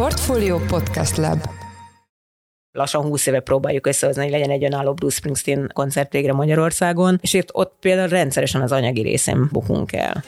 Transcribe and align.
Portfolio 0.00 0.58
Podcast 0.58 1.16
Lab 1.16 1.38
lassan 2.72 3.02
20 3.02 3.26
éve 3.26 3.40
próbáljuk 3.40 3.86
összehozni, 3.86 4.22
hogy 4.22 4.30
legyen 4.30 4.50
egy 4.50 4.64
önálló 4.64 4.94
Bruce 4.94 5.16
Springsteen 5.16 5.70
koncert 5.72 6.12
végre 6.12 6.32
Magyarországon, 6.32 7.18
és 7.20 7.32
itt 7.32 7.54
ott 7.54 7.76
például 7.80 8.08
rendszeresen 8.08 8.60
az 8.60 8.72
anyagi 8.72 9.02
részén 9.02 9.48
bukunk 9.52 9.92
el. 9.92 10.24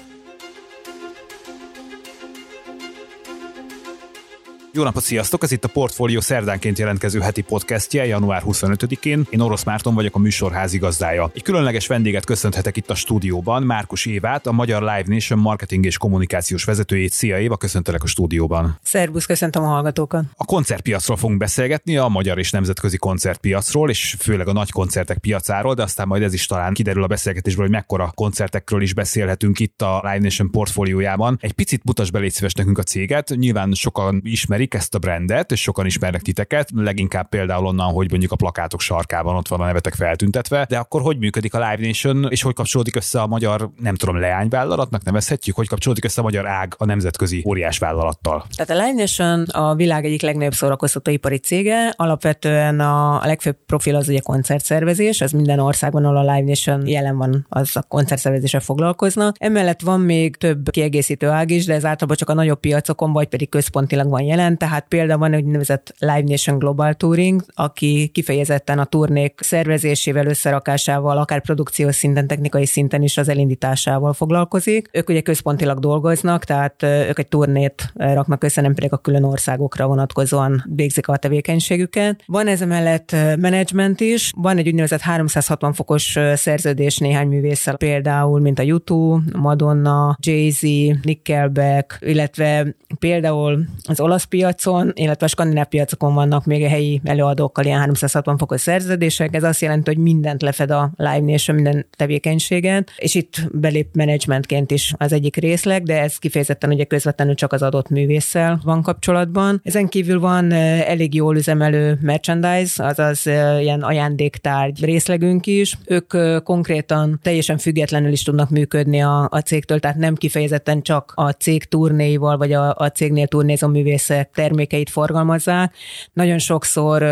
Jó 4.74 4.83
napot, 4.83 5.03
sziasztok! 5.03 5.42
Ez 5.42 5.53
itt 5.53 5.65
a 5.65 5.69
Portfolio 5.69 6.21
szerdánként 6.21 6.78
jelentkező 6.78 7.21
heti 7.21 7.42
podcastje 7.42 8.06
január 8.06 8.42
25-én. 8.46 9.26
Én 9.31 9.40
Orosz 9.40 9.64
Márton 9.64 9.95
vagyok, 9.95 10.14
a 10.14 10.19
műsor 10.19 10.53
házigazdája. 10.53 11.31
Egy 11.35 11.42
különleges 11.42 11.87
vendéget 11.87 12.24
köszönhetek 12.24 12.77
itt 12.77 12.90
a 12.90 12.95
stúdióban, 12.95 13.63
Márkus 13.63 14.06
Évát, 14.06 14.46
a 14.46 14.53
Magyar 14.53 14.81
Live 14.81 15.04
Nation 15.06 15.38
marketing 15.38 15.85
és 15.85 15.96
kommunikációs 15.96 16.64
vezetőjét. 16.64 17.12
Szia 17.12 17.38
Éva, 17.38 17.56
köszöntelek 17.56 18.02
a 18.02 18.06
stúdióban. 18.06 18.78
Szerbusz, 18.82 19.27
köszöntöm 19.27 19.62
a 19.62 19.66
hallgatókat. 19.66 20.24
A 20.37 20.45
koncertpiacról 20.45 21.16
fogunk 21.16 21.38
beszélgetni, 21.38 21.96
a 21.96 22.09
magyar 22.09 22.38
és 22.38 22.50
nemzetközi 22.50 22.96
koncertpiacról, 22.96 23.91
és 23.91 24.16
főleg 24.18 24.48
a 24.48 24.52
nagy 24.52 24.70
koncertek 24.70 25.18
piacáról, 25.18 25.74
de 25.74 25.82
aztán 25.82 26.06
majd 26.06 26.23
ez 26.23 26.32
is 26.32 26.46
talán 26.46 26.74
kiderül 26.74 27.02
a 27.02 27.06
beszélgetésből, 27.06 27.64
hogy 27.64 27.74
mekkora 27.74 28.12
koncertekről 28.14 28.82
is 28.82 28.95
beszélhetünk 28.95 29.59
itt 29.59 29.82
a 29.82 30.00
Live 30.02 30.18
Nation 30.18 30.50
portfóliójában. 30.50 31.38
Egy 31.41 31.52
picit 31.52 31.84
mutas 31.84 32.10
be 32.10 32.30
nekünk 32.56 32.78
a 32.78 32.82
céget, 32.82 33.28
nyilván 33.36 33.73
sokan 33.73 34.20
ismerik 34.24 34.60
ismerik 34.62 34.74
ezt 34.74 34.94
a 34.94 34.98
brandet, 34.98 35.52
és 35.52 35.60
sokan 35.60 35.86
ismernek 35.86 36.22
titeket, 36.22 36.68
leginkább 36.74 37.28
például 37.28 37.66
onnan, 37.66 37.92
hogy 37.92 38.10
mondjuk 38.10 38.32
a 38.32 38.36
plakátok 38.36 38.80
sarkában 38.80 39.36
ott 39.36 39.48
van 39.48 39.60
a 39.60 39.64
nevetek 39.64 39.94
feltüntetve, 39.94 40.66
de 40.68 40.78
akkor 40.78 41.00
hogy 41.00 41.18
működik 41.18 41.54
a 41.54 41.58
Live 41.58 41.86
Nation, 41.86 42.26
és 42.30 42.42
hogy 42.42 42.54
kapcsolódik 42.54 42.96
össze 42.96 43.20
a 43.20 43.26
magyar, 43.26 43.70
nem 43.80 43.94
tudom, 43.94 44.20
leányvállalatnak 44.20 45.04
nevezhetjük, 45.04 45.56
hogy 45.56 45.68
kapcsolódik 45.68 46.04
össze 46.04 46.20
a 46.20 46.24
magyar 46.24 46.46
ág 46.46 46.74
a 46.78 46.84
nemzetközi 46.84 47.44
óriás 47.46 47.78
vállalattal? 47.78 48.44
Tehát 48.56 48.70
a 48.70 48.86
Live 48.86 49.00
Nation 49.00 49.42
a 49.42 49.74
világ 49.74 50.04
egyik 50.04 50.22
legnagyobb 50.22 50.54
szórakoztatóipari 50.54 51.38
cége, 51.38 51.94
alapvetően 51.96 52.80
a 52.80 53.20
legfőbb 53.24 53.56
profil 53.66 53.94
az 53.94 54.08
ugye 54.08 54.20
koncertszervezés, 54.20 55.20
ez 55.20 55.30
minden 55.30 55.58
országban, 55.58 56.04
ahol 56.04 56.16
a 56.16 56.34
Live 56.34 56.47
Nation 56.47 56.86
jelen 56.86 57.16
van, 57.16 57.47
az 57.48 57.76
a 57.76 57.82
koncertszervezésre 57.82 58.60
foglalkoznak. 58.60 59.36
Emellett 59.38 59.80
van 59.80 60.00
még 60.00 60.36
több 60.36 60.70
kiegészítő 60.70 61.28
ág 61.28 61.50
is, 61.50 61.64
de 61.64 61.74
ez 61.74 61.84
általában 61.84 62.16
csak 62.16 62.28
a 62.28 62.34
nagyobb 62.34 62.60
piacokon, 62.60 63.12
vagy 63.12 63.28
pedig 63.28 63.48
központilag 63.48 64.08
van 64.08 64.22
jelen, 64.22 64.52
Nation, 64.53 64.56
tehát 64.58 64.86
például 64.89 65.19
van 65.19 65.33
egy 65.33 65.45
nevezett 65.45 65.95
Live 65.98 66.22
Nation 66.27 66.58
Global 66.58 66.95
Touring, 66.95 67.45
aki 67.55 68.11
kifejezetten 68.12 68.78
a 68.78 68.84
turnék 68.84 69.41
szervezésével, 69.42 70.27
összerakásával, 70.27 71.19
akár 71.19 71.41
produkciós 71.41 71.94
szinten, 71.94 72.27
technikai 72.27 72.67
szinten 72.67 73.03
is 73.03 73.17
az 73.17 73.28
elindításával 73.28 74.12
foglalkozik. 74.12 74.89
Ők 74.92 75.09
ugye 75.09 75.20
központilag 75.20 75.78
dolgoznak, 75.78 76.44
tehát 76.44 76.83
ők 76.83 77.19
egy 77.19 77.28
turnét 77.28 77.92
raknak 77.94 78.44
össze, 78.44 78.61
nem 78.61 78.75
pedig 78.75 78.92
a 78.92 78.97
külön 78.97 79.22
országokra 79.22 79.86
vonatkozóan 79.86 80.64
végzik 80.75 81.09
a 81.09 81.16
tevékenységüket. 81.16 82.22
Van 82.27 82.47
ez 82.47 82.61
mellett 82.61 83.16
menedzsment 83.39 84.00
is, 84.00 84.33
van 84.37 84.56
egy 84.56 84.66
úgynevezett 84.66 85.00
360 85.00 85.72
fokos 85.72 86.19
szerződés 86.34 86.98
néhány 86.98 87.28
művésszel, 87.28 87.77
például, 87.77 88.41
mint 88.41 88.59
a 88.59 88.62
YouTube, 88.62 89.39
Madonna, 89.39 90.16
Jay-Z, 90.20 90.61
Nickelback, 91.03 91.98
illetve 92.00 92.75
például 92.98 93.64
az 93.89 94.00
olasz 94.00 94.25
piac 94.25 94.41
piacon, 94.42 94.92
illetve 94.94 95.26
a 95.26 95.28
skandináv 95.28 95.66
piacokon 95.66 96.14
vannak 96.14 96.44
még 96.44 96.64
a 96.64 96.68
helyi 96.68 97.00
előadókkal 97.04 97.64
ilyen 97.64 97.78
360 97.78 98.38
fokos 98.38 98.60
szerződések. 98.60 99.34
Ez 99.34 99.42
azt 99.42 99.60
jelenti, 99.60 99.94
hogy 99.94 100.02
mindent 100.02 100.42
lefed 100.42 100.70
a 100.70 100.92
Live 100.96 101.20
Nation, 101.20 101.56
minden 101.56 101.86
tevékenységet, 101.96 102.90
és 102.96 103.14
itt 103.14 103.36
belép 103.52 103.88
menedzsmentként 103.94 104.70
is 104.70 104.94
az 104.96 105.12
egyik 105.12 105.36
részleg, 105.36 105.82
de 105.82 106.00
ez 106.00 106.16
kifejezetten 106.16 106.70
ugye 106.70 106.84
közvetlenül 106.84 107.34
csak 107.34 107.52
az 107.52 107.62
adott 107.62 107.88
művésszel 107.88 108.60
van 108.64 108.82
kapcsolatban. 108.82 109.60
Ezen 109.64 109.88
kívül 109.88 110.20
van 110.20 110.52
elég 110.52 111.14
jól 111.14 111.36
üzemelő 111.36 111.98
merchandise, 112.00 112.84
azaz 112.84 113.26
ilyen 113.60 113.82
ajándéktárgy 113.82 114.84
részlegünk 114.84 115.46
is. 115.46 115.78
Ők 115.86 116.14
konkrétan 116.44 117.20
teljesen 117.22 117.58
függetlenül 117.58 118.12
is 118.12 118.22
tudnak 118.22 118.50
működni 118.50 119.02
a, 119.02 119.28
a 119.31 119.38
cégtől, 119.38 119.81
tehát 119.81 119.97
nem 119.97 120.14
kifejezetten 120.14 120.82
csak 120.82 121.12
a 121.14 121.31
cég 121.31 121.64
turnéival, 121.64 122.36
vagy 122.36 122.52
a, 122.52 122.75
a 122.75 122.88
cégnél 122.88 123.26
turnézó 123.26 123.69
művészek 123.69 124.31
termékeit 124.34 124.91
forgalmazzák. 124.91 125.75
Nagyon 126.12 126.38
sokszor 126.38 127.04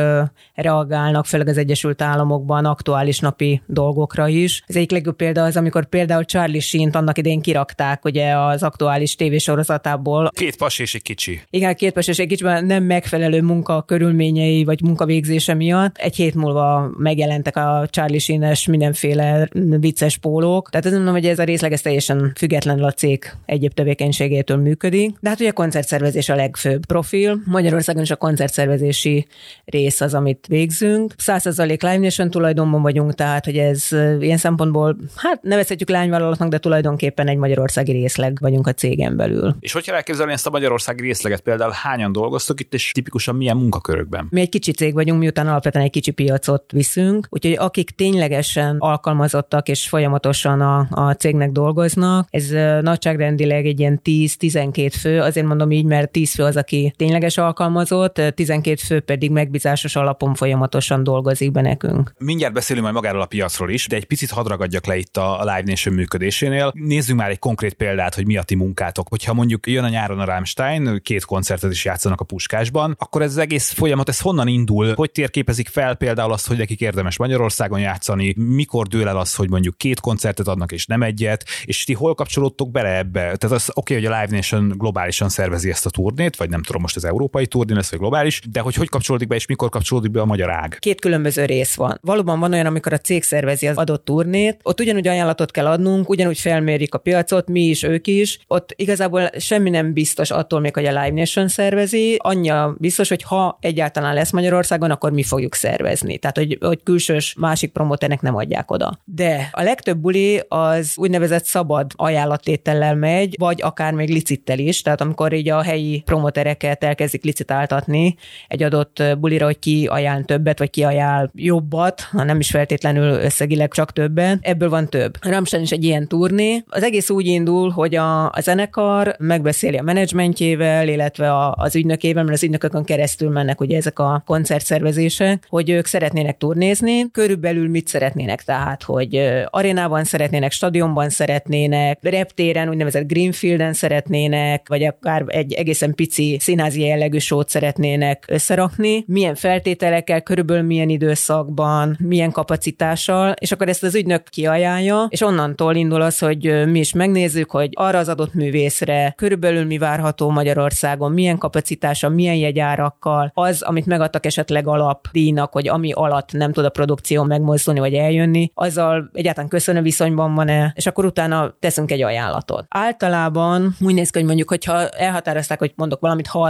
reagálnak, 0.54 1.26
főleg 1.26 1.48
az 1.48 1.58
Egyesült 1.58 2.02
Államokban 2.02 2.64
aktuális 2.64 3.18
napi 3.18 3.62
dolgokra 3.66 4.28
is. 4.28 4.62
Az 4.66 4.76
egyik 4.76 4.90
legjobb 4.90 5.16
példa 5.16 5.44
az, 5.44 5.56
amikor 5.56 5.86
például 5.86 6.24
Charlie 6.24 6.60
Sheen-t 6.60 6.94
annak 6.94 7.18
idén 7.18 7.40
kirakták 7.40 8.04
ugye 8.04 8.36
az 8.36 8.62
aktuális 8.62 9.14
tévésorozatából. 9.14 10.30
Két 10.34 10.56
pas 10.56 10.78
és 10.78 10.94
egy 10.94 11.02
kicsi. 11.02 11.40
Igen, 11.50 11.74
két 11.74 11.92
pas 11.92 12.08
és 12.08 12.18
egy 12.18 12.28
kicsi, 12.28 12.44
nem 12.44 12.82
megfelelő 12.82 13.42
munka 13.42 13.82
körülményei 13.82 14.64
vagy 14.64 14.82
munkavégzése 14.82 15.54
miatt. 15.54 15.96
Egy 15.96 16.16
hét 16.16 16.34
múlva 16.34 16.90
megjelentek 16.98 17.56
a 17.56 17.86
Charlie 17.90 18.18
Sheen-es 18.18 18.66
mindenféle 18.66 19.48
vicces 19.80 20.18
pólók. 20.18 20.70
Tehát 20.70 20.86
nem 20.86 20.94
mondom, 20.94 21.14
hogy 21.14 21.26
ez 21.26 21.38
a 21.38 21.44
részleg 21.44 21.72
ez 21.72 21.80
teljesen 21.80 22.32
függetlenül 22.36 22.84
a 22.84 22.92
cég 22.92 23.32
egyéb 23.46 23.74
tevékenységétől 23.74 24.56
működik. 24.56 25.16
De 25.20 25.28
hát 25.28 25.40
ugye 25.40 25.48
a 25.48 25.52
koncertszervezés 25.52 26.28
a 26.28 26.34
legfőbb 26.34 26.86
profil. 27.10 27.42
Magyarországon 27.44 28.02
is 28.02 28.10
a 28.10 28.16
koncertszervezési 28.16 29.26
rész 29.64 30.00
az, 30.00 30.14
amit 30.14 30.46
végzünk. 30.48 31.14
100% 31.26 31.66
Live 31.66 31.98
Nation 31.98 32.30
tulajdonban 32.30 32.82
vagyunk, 32.82 33.14
tehát 33.14 33.44
hogy 33.44 33.56
ez 33.56 33.88
ilyen 34.20 34.36
szempontból, 34.36 34.96
hát 35.16 35.42
nevezhetjük 35.42 35.88
lányvállalatnak, 35.88 36.48
de 36.48 36.58
tulajdonképpen 36.58 37.28
egy 37.28 37.36
magyarországi 37.36 37.92
részleg 37.92 38.38
vagyunk 38.40 38.66
a 38.66 38.72
cégen 38.72 39.16
belül. 39.16 39.56
És 39.60 39.72
hogy 39.72 39.84
kell 39.84 39.94
elképzelni 39.94 40.32
ezt 40.32 40.46
a 40.46 40.50
magyarországi 40.50 41.02
részleget? 41.02 41.40
Például 41.40 41.72
hányan 41.74 42.12
dolgoztok 42.12 42.60
itt, 42.60 42.74
és 42.74 42.92
tipikusan 42.92 43.36
milyen 43.36 43.56
munkakörökben? 43.56 44.26
Mi 44.30 44.40
egy 44.40 44.48
kicsi 44.48 44.72
cég 44.72 44.94
vagyunk, 44.94 45.20
miután 45.20 45.46
alapvetően 45.46 45.84
egy 45.84 45.90
kicsi 45.90 46.10
piacot 46.10 46.72
viszünk, 46.72 47.26
úgyhogy 47.30 47.56
akik 47.58 47.90
ténylegesen 47.90 48.76
alkalmazottak 48.78 49.68
és 49.68 49.88
folyamatosan 49.88 50.60
a, 50.60 50.86
a 50.90 51.12
cégnek 51.12 51.50
dolgoznak, 51.50 52.28
ez 52.30 52.48
nagyságrendileg 52.82 53.66
egy 53.66 53.80
ilyen 53.80 54.00
10-12 54.04 54.92
fő, 55.00 55.20
azért 55.20 55.46
mondom 55.46 55.70
így, 55.70 55.84
mert 55.84 56.10
10 56.10 56.34
fő 56.34 56.42
az, 56.42 56.56
aki 56.56 56.89
tényleges 56.96 57.38
alkalmazott, 57.38 58.20
12 58.34 58.76
fő 58.76 59.00
pedig 59.00 59.30
megbízásos 59.30 59.96
alapon 59.96 60.34
folyamatosan 60.34 61.02
dolgozik 61.02 61.52
be 61.52 61.60
nekünk. 61.60 62.14
Mindjárt 62.18 62.54
beszélünk 62.54 62.84
majd 62.84 62.96
magáról 62.96 63.20
a 63.20 63.26
piacról 63.26 63.70
is, 63.70 63.86
de 63.86 63.96
egy 63.96 64.04
picit 64.04 64.30
hadd 64.30 64.48
ragadjak 64.48 64.86
le 64.86 64.96
itt 64.96 65.16
a 65.16 65.38
Live 65.40 65.62
Nation 65.64 65.94
működésénél. 65.94 66.72
Nézzük 66.74 67.16
már 67.16 67.30
egy 67.30 67.38
konkrét 67.38 67.74
példát, 67.74 68.14
hogy 68.14 68.26
mi 68.26 68.36
a 68.36 68.42
ti 68.42 68.54
munkátok. 68.54 69.08
Hogyha 69.08 69.34
mondjuk 69.34 69.66
jön 69.66 69.84
a 69.84 69.88
nyáron 69.88 70.20
a 70.20 70.24
Rammstein, 70.24 71.00
két 71.02 71.24
koncertet 71.24 71.70
is 71.70 71.84
játszanak 71.84 72.20
a 72.20 72.24
Puskásban, 72.24 72.96
akkor 72.98 73.22
ez 73.22 73.30
az 73.30 73.38
egész 73.38 73.70
folyamat, 73.70 74.08
ez 74.08 74.20
honnan 74.20 74.48
indul? 74.48 74.94
Hogy 74.94 75.10
térképezik 75.10 75.68
fel 75.68 75.94
például 75.94 76.32
azt, 76.32 76.46
hogy 76.46 76.56
nekik 76.56 76.80
érdemes 76.80 77.18
Magyarországon 77.18 77.80
játszani? 77.80 78.34
Mikor 78.36 78.86
dől 78.86 79.08
el 79.08 79.18
az, 79.18 79.34
hogy 79.34 79.50
mondjuk 79.50 79.76
két 79.76 80.00
koncertet 80.00 80.48
adnak 80.48 80.72
és 80.72 80.86
nem 80.86 81.02
egyet? 81.02 81.44
És 81.64 81.84
ti 81.84 81.92
hol 81.92 82.14
kapcsolódtok 82.14 82.70
bele 82.70 82.96
ebbe? 82.96 83.20
Tehát 83.20 83.42
az 83.42 83.70
oké, 83.74 83.94
okay, 83.94 84.04
hogy 84.04 84.14
a 84.14 84.20
Live 84.20 84.36
Nation 84.36 84.68
globálisan 84.68 85.28
szervezi 85.28 85.70
ezt 85.70 85.86
a 85.86 85.90
turnét, 85.90 86.36
vagy 86.36 86.48
nem 86.48 86.62
tudom 86.62 86.79
most 86.80 86.96
az 86.96 87.04
európai 87.04 87.46
turné 87.46 87.74
lesz, 87.74 87.90
vagy 87.90 87.98
globális, 87.98 88.40
de 88.52 88.60
hogy 88.60 88.74
hogy 88.74 88.88
kapcsolódik 88.88 89.28
be 89.28 89.34
és 89.34 89.46
mikor 89.46 89.68
kapcsolódik 89.68 90.10
be 90.10 90.20
a 90.20 90.24
magyar 90.24 90.50
ág? 90.50 90.76
Két 90.78 91.00
különböző 91.00 91.44
rész 91.44 91.74
van. 91.74 91.98
Valóban 92.02 92.40
van 92.40 92.52
olyan, 92.52 92.66
amikor 92.66 92.92
a 92.92 92.98
cég 92.98 93.22
szervezi 93.22 93.66
az 93.66 93.76
adott 93.76 94.04
turnét, 94.04 94.60
ott 94.62 94.80
ugyanúgy 94.80 95.06
ajánlatot 95.06 95.50
kell 95.50 95.66
adnunk, 95.66 96.08
ugyanúgy 96.08 96.38
felmérik 96.38 96.94
a 96.94 96.98
piacot, 96.98 97.48
mi 97.48 97.60
is, 97.60 97.82
ők 97.82 98.06
is. 98.06 98.38
Ott 98.46 98.72
igazából 98.76 99.30
semmi 99.38 99.70
nem 99.70 99.92
biztos 99.92 100.30
attól 100.30 100.60
még, 100.60 100.74
hogy 100.74 100.86
a 100.86 101.02
Live 101.02 101.10
Nation 101.10 101.48
szervezi, 101.48 102.16
annyi 102.18 102.50
biztos, 102.78 103.08
hogy 103.08 103.22
ha 103.22 103.58
egyáltalán 103.60 104.14
lesz 104.14 104.30
Magyarországon, 104.30 104.90
akkor 104.90 105.12
mi 105.12 105.22
fogjuk 105.22 105.54
szervezni. 105.54 106.18
Tehát, 106.18 106.36
hogy, 106.36 106.58
hogy 106.60 106.82
külsős 106.82 107.34
másik 107.38 107.72
promóternek 107.72 108.20
nem 108.20 108.36
adják 108.36 108.70
oda. 108.70 108.98
De 109.04 109.48
a 109.52 109.62
legtöbb 109.62 109.98
buli 109.98 110.42
az 110.48 110.92
úgynevezett 110.96 111.44
szabad 111.44 111.90
ajánlattétellel 111.96 112.94
megy, 112.94 113.34
vagy 113.38 113.62
akár 113.62 113.92
még 113.92 114.08
licittel 114.08 114.58
is, 114.58 114.82
tehát 114.82 115.00
amikor 115.00 115.32
így 115.32 115.48
a 115.48 115.62
helyi 115.62 116.02
promotereket 116.04 116.69
elkezdik 116.78 117.24
licitáltatni 117.24 118.16
egy 118.48 118.62
adott 118.62 119.02
bulira, 119.18 119.44
hogy 119.44 119.58
ki 119.58 119.86
ajánl 119.86 120.24
többet, 120.24 120.58
vagy 120.58 120.70
ki 120.70 120.82
ajánl 120.82 121.30
jobbat, 121.34 122.00
ha 122.00 122.24
nem 122.24 122.38
is 122.38 122.50
feltétlenül 122.50 123.12
összegileg 123.12 123.72
csak 123.72 123.92
többen. 123.92 124.38
Ebből 124.42 124.68
van 124.68 124.88
több. 124.88 125.16
Ramstein 125.20 125.62
is 125.62 125.70
egy 125.70 125.84
ilyen 125.84 126.08
turné. 126.08 126.64
Az 126.66 126.82
egész 126.82 127.10
úgy 127.10 127.26
indul, 127.26 127.70
hogy 127.70 127.94
a, 127.94 128.24
a 128.26 128.40
zenekar 128.40 129.14
megbeszéli 129.18 129.76
a 129.76 129.82
menedzsmentjével, 129.82 130.88
illetve 130.88 131.32
a, 131.32 131.54
az 131.58 131.76
ügynökével, 131.76 132.22
mert 132.22 132.36
az 132.36 132.42
ügynökökön 132.42 132.84
keresztül 132.84 133.30
mennek 133.30 133.60
ugye 133.60 133.76
ezek 133.76 133.98
a 133.98 134.22
koncertszervezések, 134.26 135.46
hogy 135.48 135.70
ők 135.70 135.86
szeretnének 135.86 136.36
turnézni. 136.38 137.10
Körülbelül 137.10 137.68
mit 137.68 137.88
szeretnének? 137.88 138.42
Tehát, 138.42 138.82
hogy 138.82 139.22
arénában 139.50 140.04
szeretnének, 140.04 140.52
stadionban 140.52 141.08
szeretnének, 141.08 141.98
reptéren, 142.02 142.68
úgynevezett 142.68 143.06
Greenfielden 143.06 143.72
szeretnének, 143.72 144.68
vagy 144.68 144.84
akár 144.84 145.24
egy 145.26 145.52
egészen 145.52 145.94
pici 145.94 146.36
színházi 146.60 146.88
jellegű 146.88 147.18
sót 147.18 147.48
szeretnének 147.48 148.24
összerakni, 148.28 149.04
milyen 149.06 149.34
feltételekkel, 149.34 150.22
körülbelül 150.22 150.62
milyen 150.62 150.88
időszakban, 150.88 151.96
milyen 152.00 152.32
kapacitással, 152.32 153.34
és 153.38 153.52
akkor 153.52 153.68
ezt 153.68 153.82
az 153.82 153.94
ügynök 153.94 154.22
kiajánlja, 154.22 155.06
és 155.08 155.20
onnantól 155.20 155.74
indul 155.74 156.00
az, 156.00 156.18
hogy 156.18 156.70
mi 156.70 156.78
is 156.78 156.92
megnézzük, 156.92 157.50
hogy 157.50 157.68
arra 157.72 157.98
az 157.98 158.08
adott 158.08 158.34
művészre 158.34 159.12
körülbelül 159.16 159.64
mi 159.64 159.78
várható 159.78 160.30
Magyarországon, 160.30 161.12
milyen 161.12 161.38
kapacitása, 161.38 162.08
milyen 162.08 162.34
jegyárakkal, 162.34 163.30
az, 163.34 163.62
amit 163.62 163.86
megadtak 163.86 164.26
esetleg 164.26 164.66
alapdíjnak, 164.66 165.52
hogy 165.52 165.68
ami 165.68 165.92
alatt 165.92 166.32
nem 166.32 166.52
tud 166.52 166.64
a 166.64 166.70
produkció 166.70 167.22
megmozdulni 167.22 167.80
vagy 167.80 167.94
eljönni, 167.94 168.50
azzal 168.54 169.10
egyáltalán 169.12 169.48
köszönő 169.48 169.80
viszonyban 169.80 170.34
van-e, 170.34 170.72
és 170.76 170.86
akkor 170.86 171.04
utána 171.04 171.54
teszünk 171.58 171.90
egy 171.90 172.02
ajánlatot. 172.02 172.64
Általában 172.68 173.76
úgy 173.80 173.94
néz 173.94 174.10
ki, 174.10 174.18
hogy 174.18 174.26
mondjuk, 174.26 174.48
hogyha 174.48 174.88
elhatározták, 174.88 175.58
hogy 175.58 175.72
mondok 175.76 176.00
valamit, 176.00 176.26
30 176.26 176.49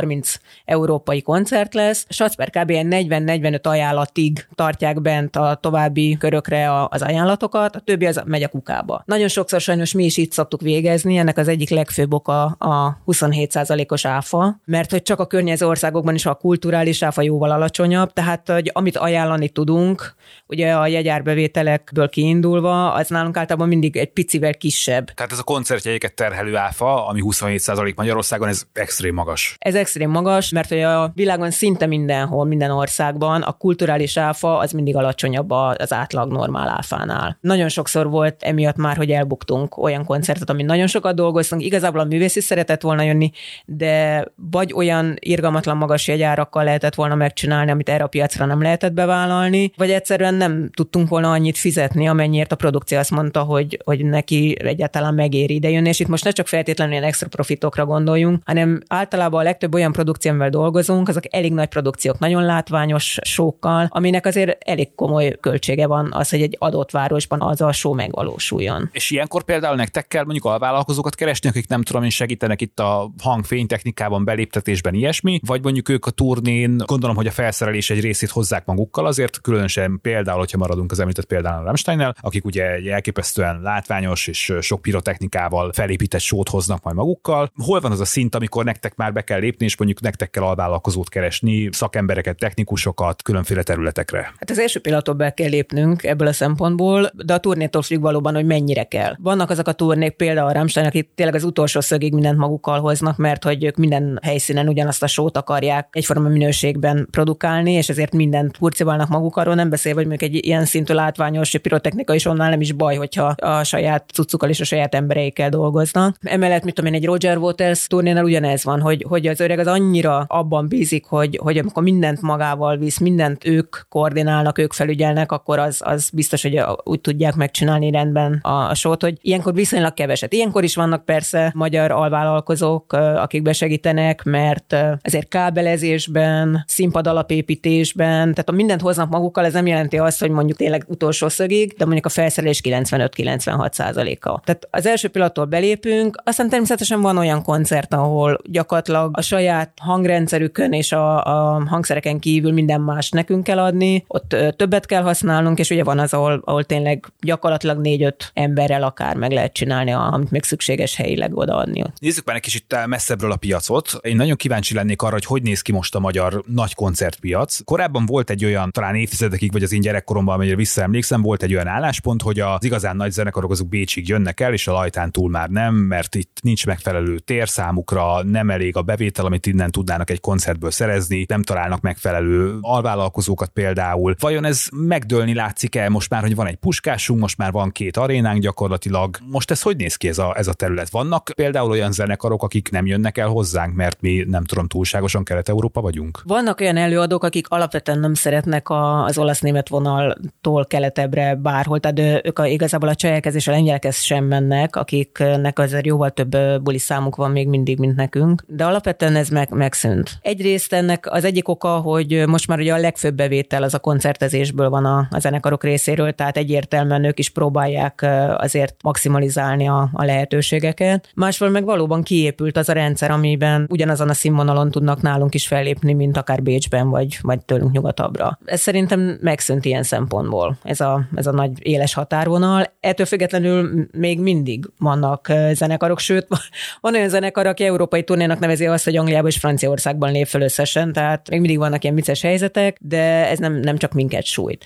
európai 0.64 1.23
koncert 1.23 1.75
lesz, 1.75 2.06
Sacper 2.08 2.50
kb. 2.50 2.70
40-45 2.70 3.62
ajánlatig 3.62 4.47
tartják 4.55 5.00
bent 5.00 5.37
a 5.37 5.58
további 5.61 6.17
körökre 6.19 6.85
az 6.85 7.02
ajánlatokat, 7.02 7.76
a 7.76 7.81
többi 7.81 8.06
az 8.06 8.23
megy 8.25 8.43
a 8.43 8.49
kukába. 8.49 9.02
Nagyon 9.06 9.29
sokszor 9.29 9.61
sajnos 9.61 9.93
mi 9.93 10.05
is 10.05 10.17
itt 10.17 10.32
szoktuk 10.32 10.61
végezni, 10.61 11.17
ennek 11.17 11.38
az 11.38 11.49
egyik 11.49 11.70
legfőbb 11.70 12.12
oka 12.12 12.44
a 12.44 12.99
27%-os 13.06 14.05
áfa, 14.05 14.61
mert 14.64 14.91
hogy 14.91 15.02
csak 15.02 15.20
a 15.20 15.26
környező 15.26 15.67
országokban 15.67 16.14
is 16.14 16.26
a 16.26 16.35
kulturális 16.35 17.03
áfa 17.03 17.23
jóval 17.23 17.50
alacsonyabb, 17.50 18.12
tehát 18.12 18.49
hogy 18.49 18.70
amit 18.75 18.96
ajánlani 18.96 19.49
tudunk, 19.49 20.14
ugye 20.46 20.73
a 20.73 20.87
jegyárbevételekből 20.87 22.08
kiindulva, 22.08 22.93
az 22.93 23.08
nálunk 23.08 23.37
általában 23.37 23.69
mindig 23.69 23.96
egy 23.96 24.12
picivel 24.12 24.55
kisebb. 24.55 25.11
Tehát 25.11 25.32
ez 25.32 25.38
a 25.38 25.43
koncertjegyeket 25.43 26.14
terhelő 26.14 26.56
áfa, 26.56 27.06
ami 27.06 27.20
27% 27.25 27.94
Magyarországon, 27.94 28.49
ez 28.49 28.62
extrém 28.73 29.14
magas. 29.14 29.56
Ez 29.58 29.75
extrém 29.75 29.89
magas, 29.98 30.50
mert 30.50 30.69
hogy 30.69 30.81
a 30.81 31.12
világon 31.14 31.50
szinte 31.50 31.87
mindenhol, 31.87 32.44
minden 32.44 32.70
országban 32.70 33.42
a 33.42 33.52
kulturális 33.52 34.16
áfa 34.16 34.58
az 34.58 34.72
mindig 34.72 34.96
alacsonyabb 34.96 35.50
az 35.50 35.92
átlag 35.92 36.32
normál 36.32 36.69
áfánál. 36.69 37.38
Nagyon 37.40 37.69
sokszor 37.69 38.10
volt 38.10 38.42
emiatt 38.42 38.76
már, 38.76 38.96
hogy 38.96 39.10
elbuktunk 39.10 39.76
olyan 39.76 40.04
koncertet, 40.04 40.50
ami 40.50 40.62
nagyon 40.62 40.87
sokat 40.87 41.14
dolgoztunk. 41.14 41.62
Igazából 41.62 42.00
a 42.00 42.04
művész 42.04 42.37
is 42.37 42.44
szeretett 42.44 42.82
volna 42.82 43.02
jönni, 43.02 43.31
de 43.66 44.25
vagy 44.50 44.72
olyan 44.72 45.14
irgalmatlan 45.19 45.76
magas 45.76 46.08
jegyárakkal 46.08 46.64
lehetett 46.64 46.94
volna 46.94 47.14
megcsinálni, 47.14 47.70
amit 47.70 47.88
erre 47.88 48.04
a 48.04 48.06
piacra 48.06 48.44
nem 48.44 48.62
lehetett 48.62 48.93
bevállalni, 48.93 49.72
vagy 49.76 49.90
egyszerűen 49.90 50.34
nem 50.34 50.70
tudtunk 50.75 51.08
volna 51.08 51.31
annyit 51.31 51.58
fizetni, 51.58 52.08
amennyiért 52.08 52.52
a 52.52 52.56
produkció 52.56 52.98
azt 52.98 53.10
mondta, 53.10 53.43
hogy, 53.43 53.81
hogy 53.84 54.04
neki 54.04 54.56
egyáltalán 54.64 55.14
megéri 55.14 55.54
idejönni, 55.54 55.88
és 55.88 56.00
itt 56.00 56.08
most 56.08 56.25
ne 56.25 56.31
csak 56.31 56.46
feltétlenül 56.46 56.93
ilyen 56.93 57.04
extra 57.04 57.28
profitokra 57.28 57.86
gondoljunk, 57.86 58.43
hanem 58.44 58.82
általában 58.88 59.40
a 59.40 59.44
legtöbb 59.44 59.75
olyan 59.81 59.93
produkció, 59.93 60.31
amivel 60.31 60.50
dolgozunk, 60.50 61.09
azok 61.09 61.35
elég 61.35 61.53
nagy 61.53 61.69
produkciók, 61.69 62.19
nagyon 62.19 62.44
látványos 62.44 63.19
sókkal, 63.23 63.87
aminek 63.91 64.27
azért 64.27 64.69
elég 64.69 64.94
komoly 64.94 65.37
költsége 65.41 65.87
van 65.87 66.12
az, 66.12 66.31
hogy 66.31 66.43
egy 66.43 66.56
adott 66.59 66.91
városban 66.91 67.43
az 67.43 67.61
a 67.61 67.73
show 67.73 67.94
megvalósuljon. 67.94 68.88
És 68.93 69.11
ilyenkor 69.11 69.43
például 69.43 69.77
nektek 69.77 70.06
kell 70.06 70.25
mondjuk 70.25 70.44
alvállalkozókat 70.44 71.15
keresni, 71.15 71.49
akik 71.49 71.69
nem 71.69 71.82
tudom 71.82 72.03
én 72.03 72.11
segítenek 72.11 72.61
itt 72.61 72.81
a 72.81 73.11
hangfénytechnikában, 73.23 74.25
beléptetésben, 74.25 74.94
ilyesmi, 74.94 75.41
vagy 75.47 75.62
mondjuk 75.62 75.88
ők 75.88 76.06
a 76.06 76.11
turnén, 76.11 76.77
gondolom, 76.87 77.17
hogy 77.17 77.27
a 77.27 77.31
felszerelés 77.31 77.91
egy 77.91 78.00
részét 78.00 78.31
hozzák 78.31 78.65
magukkal, 78.65 79.06
azért 79.06 79.41
különösen 79.41 79.99
például, 80.03 80.38
hogyha 80.38 80.59
maradunk 80.59 80.91
az 80.91 81.00
említett 81.00 81.25
például 81.25 81.61
a 81.61 81.65
Rammsteinnel, 81.65 82.15
akik 82.21 82.44
ugye 82.44 82.73
egy 82.73 82.87
elképesztően 82.87 83.61
látványos 83.62 84.27
és 84.27 84.53
sok 84.61 84.82
pirotechnikával 84.82 85.73
felépített 85.73 86.21
sót 86.21 86.49
hoznak 86.49 86.82
majd 86.82 86.97
magukkal. 86.97 87.53
Hol 87.65 87.81
van 87.81 87.93
az 87.93 88.00
a 88.00 88.05
szint, 88.05 88.35
amikor 88.35 88.65
nektek 88.65 88.97
már 88.97 89.12
be 89.12 89.23
kell 89.23 89.38
lépni, 89.38 89.65
és 89.70 89.76
mondjuk 89.76 90.00
nektek 90.00 90.31
kell 90.31 90.43
alvállalkozót 90.43 91.08
keresni, 91.08 91.69
szakembereket, 91.72 92.37
technikusokat 92.37 93.22
különféle 93.22 93.62
területekre? 93.62 94.20
Hát 94.20 94.50
az 94.50 94.58
első 94.58 94.81
pillanattól 94.81 95.14
be 95.14 95.34
kell 95.34 95.49
lépnünk 95.49 96.05
ebből 96.05 96.26
a 96.26 96.32
szempontból, 96.32 97.11
de 97.14 97.34
a 97.34 97.38
turnétól 97.38 97.82
függ 97.82 98.00
valóban, 98.00 98.34
hogy 98.34 98.46
mennyire 98.46 98.84
kell. 98.84 99.14
Vannak 99.19 99.50
azok 99.50 99.69
a 99.69 99.72
turnék, 99.72 100.12
például 100.12 100.49
a 100.49 100.52
Rammstein, 100.52 100.87
akik 100.87 101.11
tényleg 101.14 101.34
az 101.34 101.44
utolsó 101.44 101.81
szögig 101.81 102.12
mindent 102.12 102.38
magukkal 102.38 102.81
hoznak, 102.81 103.17
mert 103.17 103.44
hogy 103.44 103.64
ők 103.64 103.76
minden 103.76 104.19
helyszínen 104.22 104.69
ugyanazt 104.69 105.02
a 105.02 105.06
sót 105.06 105.37
akarják 105.37 105.88
egyforma 105.93 106.28
minőségben 106.28 107.08
produkálni, 107.11 107.72
és 107.72 107.88
ezért 107.88 108.12
mindent 108.12 108.58
purcibálnak 108.58 109.08
maguk 109.08 109.37
arról, 109.37 109.55
nem 109.55 109.70
beszél, 109.70 109.94
hogy 109.94 110.06
mondjuk 110.06 110.31
egy 110.31 110.46
ilyen 110.46 110.64
szintű 110.64 110.94
látványos 110.94 111.58
pirotechnika 111.58 112.14
is 112.14 112.25
onnan 112.25 112.50
nem 112.50 112.61
is 112.61 112.72
baj, 112.72 112.96
hogyha 112.96 113.25
a 113.25 113.64
saját 113.64 114.11
cuccukkal 114.12 114.49
és 114.49 114.61
a 114.61 114.64
saját 114.64 114.94
embereikkel 114.94 115.49
dolgoznak. 115.49 116.17
Emellett, 116.20 116.64
mit 116.64 116.75
tudom 116.75 116.93
én, 116.93 117.00
egy 117.00 117.06
Roger 117.06 117.37
Waters 117.37 117.87
turnénál 117.87 118.25
ugyanez 118.25 118.64
van, 118.64 118.81
hogy, 118.81 119.05
hogy 119.08 119.26
az 119.26 119.40
öreg 119.40 119.58
az 119.60 119.66
annyira 119.66 120.24
abban 120.28 120.68
bízik, 120.68 121.04
hogy, 121.04 121.38
hogy 121.42 121.58
amikor 121.58 121.82
mindent 121.82 122.20
magával 122.20 122.76
visz, 122.76 122.98
mindent 122.98 123.46
ők 123.46 123.76
koordinálnak, 123.88 124.58
ők 124.58 124.72
felügyelnek, 124.72 125.32
akkor 125.32 125.58
az, 125.58 125.80
az 125.84 126.10
biztos, 126.12 126.42
hogy 126.42 126.62
úgy 126.84 127.00
tudják 127.00 127.34
megcsinálni 127.34 127.90
rendben 127.90 128.38
a, 128.42 128.68
a 128.68 128.74
sót, 128.74 129.02
hogy 129.02 129.18
ilyenkor 129.20 129.54
viszonylag 129.54 129.94
keveset. 129.94 130.32
Ilyenkor 130.32 130.64
is 130.64 130.74
vannak 130.74 131.04
persze 131.04 131.52
magyar 131.54 131.90
alvállalkozók, 131.90 132.92
akik 132.92 133.42
besegítenek, 133.42 134.22
mert 134.22 134.76
ezért 135.02 135.28
kábelezésben, 135.28 136.64
színpad 136.66 137.06
alapépítésben, 137.06 138.20
tehát 138.20 138.48
a 138.48 138.52
mindent 138.52 138.80
hoznak 138.80 139.10
magukkal, 139.10 139.44
ez 139.44 139.52
nem 139.52 139.66
jelenti 139.66 139.98
azt, 139.98 140.20
hogy 140.20 140.30
mondjuk 140.30 140.58
tényleg 140.58 140.84
utolsó 140.86 141.28
szögig, 141.28 141.74
de 141.76 141.84
mondjuk 141.84 142.06
a 142.06 142.08
felszerelés 142.08 142.60
95-96 142.64 143.72
százaléka. 143.72 144.40
Tehát 144.44 144.68
az 144.70 144.86
első 144.86 145.08
pillanattól 145.08 145.44
belépünk, 145.44 146.22
aztán 146.24 146.48
természetesen 146.48 147.00
van 147.00 147.16
olyan 147.16 147.42
koncert, 147.42 147.94
ahol 147.94 148.38
gyakorlatilag 148.44 149.10
a 149.12 149.20
saját 149.20 149.39
hangrendszerükön 149.81 150.72
és 150.72 150.92
a, 150.92 151.25
a 151.25 151.66
hangszereken 151.66 152.19
kívül 152.19 152.52
minden 152.52 152.81
más 152.81 153.10
nekünk 153.10 153.44
kell 153.44 153.58
adni, 153.58 154.04
ott 154.06 154.37
többet 154.56 154.87
kell 154.87 155.02
használnunk, 155.02 155.58
és 155.58 155.70
ugye 155.70 155.84
van 155.84 155.98
az, 155.98 156.14
ahol, 156.14 156.42
ahol 156.44 156.64
tényleg 156.64 157.06
gyakorlatilag 157.20 157.78
négy-öt 157.78 158.31
emberrel 158.34 158.82
akár 158.82 159.16
meg 159.16 159.31
lehet 159.32 159.52
csinálni, 159.52 159.92
amit 159.92 160.31
még 160.31 160.42
szükséges 160.42 160.96
helyileg 160.96 161.37
odaadni. 161.37 161.84
Nézzük 161.98 162.25
már 162.25 162.37
egy 162.37 162.42
kicsit 162.42 162.76
messzebbről 162.87 163.32
a 163.32 163.37
piacot. 163.37 163.98
Én 164.02 164.16
nagyon 164.16 164.37
kíváncsi 164.37 164.75
lennék 164.75 165.02
arra, 165.02 165.12
hogy 165.12 165.25
hogy 165.25 165.43
néz 165.43 165.62
ki 165.62 165.72
most 165.72 165.94
a 165.94 165.98
magyar 165.98 166.43
nagy 166.46 166.75
koncertpiac. 166.75 167.64
Korábban 167.64 168.06
volt 168.06 168.31
egy 168.31 168.44
olyan, 168.44 168.70
talán 168.70 168.94
évtizedekig, 168.94 169.52
vagy 169.52 169.62
az 169.62 169.72
én 169.72 169.81
gyerekkoromban, 169.81 170.34
amelyre 170.34 170.56
visszaemlékszem, 170.56 171.22
volt 171.22 171.43
egy 171.43 171.54
olyan 171.54 171.66
álláspont, 171.66 172.22
hogy 172.22 172.40
az 172.40 172.64
igazán 172.64 172.96
nagy 172.96 173.10
zenekarok 173.10 173.50
azok 173.50 173.69
Bécsig 173.69 174.08
jönnek 174.08 174.40
el, 174.40 174.52
és 174.52 174.69
a 174.69 174.72
lajtán 174.72 175.10
túl 175.10 175.31
már 175.31 175.48
nem, 175.48 175.75
mert 175.75 176.14
itt 176.14 176.38
nincs 176.43 176.66
megfelelő 176.66 177.19
tér 177.19 177.48
számukra, 177.48 178.22
nem 178.22 178.50
elég 178.50 178.76
a 178.76 178.82
bevétel, 178.82 179.25
amit 179.31 179.47
innen 179.47 179.71
tudnának 179.71 180.11
egy 180.11 180.21
koncertből 180.21 180.71
szerezni, 180.71 181.25
nem 181.29 181.43
találnak 181.43 181.81
megfelelő 181.81 182.59
alvállalkozókat 182.61 183.49
például. 183.49 184.15
Vajon 184.19 184.44
ez 184.44 184.67
megdőlni 184.73 185.35
látszik 185.35 185.77
el 185.77 185.88
most 185.88 186.11
már, 186.11 186.21
hogy 186.21 186.35
van 186.35 186.47
egy 186.47 186.56
puskásunk, 186.56 187.21
most 187.21 187.37
már 187.37 187.53
van 187.53 187.71
két 187.71 187.97
arénánk 187.97 188.41
gyakorlatilag. 188.41 189.17
Most 189.31 189.50
ez 189.50 189.62
hogy 189.62 189.77
néz 189.77 189.97
ki 189.97 190.09
ez 190.09 190.19
a, 190.19 190.35
ez 190.37 190.47
a 190.47 190.53
terület? 190.53 190.91
Vannak 190.91 191.31
például 191.35 191.71
olyan 191.71 191.93
zenekarok, 191.93 192.43
akik 192.43 192.71
nem 192.71 192.87
jönnek 192.87 193.19
el 193.19 193.29
hozzánk, 193.29 193.75
mert 193.75 194.00
mi 194.00 194.25
nem 194.29 194.44
tudom, 194.44 194.67
túlságosan 194.67 195.25
Kelet-Európa 195.25 195.81
vagyunk? 195.81 196.21
Vannak 196.25 196.61
olyan 196.61 196.77
előadók, 196.77 197.25
akik 197.25 197.49
alapvetően 197.49 197.99
nem 197.99 198.15
szeretnek 198.15 198.69
a, 198.69 199.05
az 199.05 199.19
olasz-német 199.19 199.69
vonaltól 199.69 200.67
keletebbre 200.67 201.34
bárhol, 201.34 201.81
tehát 201.81 202.27
ők 202.27 202.39
a, 202.39 202.46
igazából 202.46 202.89
a 202.89 202.94
csajekhez 202.94 203.34
és 203.34 203.49
a 203.49 203.51
lengyelekhez 203.51 203.96
sem 203.96 204.25
mennek, 204.25 204.77
akiknek 204.77 205.58
azért 205.58 205.87
jóval 205.87 206.10
több 206.10 206.37
buli 206.63 206.79
számuk 206.79 207.17
van 207.17 207.31
még 207.31 207.49
mindig, 207.49 207.79
mint 207.79 207.96
nekünk, 207.96 208.44
de 208.46 208.65
alapvetően 208.65 209.17
ez 209.20 209.29
meg, 209.29 209.50
megszűnt. 209.50 210.19
Egyrészt 210.22 210.72
ennek 210.72 211.12
az 211.12 211.24
egyik 211.24 211.48
oka, 211.48 211.69
hogy 211.69 212.27
most 212.27 212.46
már 212.46 212.58
ugye 212.58 212.72
a 212.72 212.79
legfőbb 212.79 213.15
bevétel 213.15 213.62
az 213.62 213.74
a 213.74 213.79
koncertezésből 213.79 214.69
van 214.69 214.84
a, 214.84 215.06
a 215.10 215.19
zenekarok 215.19 215.65
részéről, 215.65 216.12
tehát 216.12 216.36
egyértelműen 216.36 217.05
ők 217.05 217.19
is 217.19 217.31
próbálják 217.31 218.06
azért 218.36 218.82
maximalizálni 218.82 219.69
a, 219.69 219.89
a 219.93 220.05
lehetőségeket. 220.05 221.10
Másfél 221.15 221.48
meg 221.48 221.65
valóban 221.65 222.03
kiépült 222.03 222.56
az 222.56 222.69
a 222.69 222.72
rendszer, 222.72 223.10
amiben 223.10 223.67
ugyanazon 223.70 224.08
a 224.08 224.15
színvonalon 224.15 224.70
tudnak 224.70 225.03
nálunk 225.03 225.34
is 225.34 225.46
fellépni, 225.46 225.93
mint 225.93 226.17
akár 226.17 226.43
Bécsben, 226.43 226.91
vagy, 226.91 227.19
vagy 227.22 227.44
tőlünk 227.44 227.72
nyugatabbra. 227.72 228.39
Ez 228.44 228.60
szerintem 228.60 229.19
megszűnt 229.20 229.65
ilyen 229.65 229.82
szempontból, 229.82 230.56
ez 230.62 230.81
a, 230.81 231.06
ez 231.15 231.27
a 231.27 231.32
nagy 231.32 231.50
éles 231.67 231.94
határvonal. 231.94 232.72
Ettől 232.81 233.06
függetlenül 233.06 233.89
még 233.93 234.20
mindig 234.20 234.70
vannak 234.79 235.32
zenekarok, 235.53 235.98
sőt, 235.98 236.27
van 236.81 236.94
olyan 236.94 237.08
zenekar, 237.08 237.46
aki 237.46 237.65
európai 237.65 238.03
turnénak 238.03 238.39
nevezi 238.39 238.67
azt, 238.67 238.84
hogy 238.84 238.96
Angliában 239.10 239.31
és 239.31 239.38
Franciaországban 239.38 240.12
lép 240.12 240.26
föl 240.26 240.43
összesen, 240.43 240.93
tehát 240.93 241.31
még 241.31 241.40
mindig 241.40 241.58
vannak 241.58 241.82
ilyen 241.82 241.94
vicces 241.94 242.20
helyzetek, 242.22 242.76
de 242.81 243.29
ez 243.29 243.38
nem, 243.38 243.55
nem 243.55 243.76
csak 243.76 243.93
minket 243.93 244.24
sújt. 244.24 244.64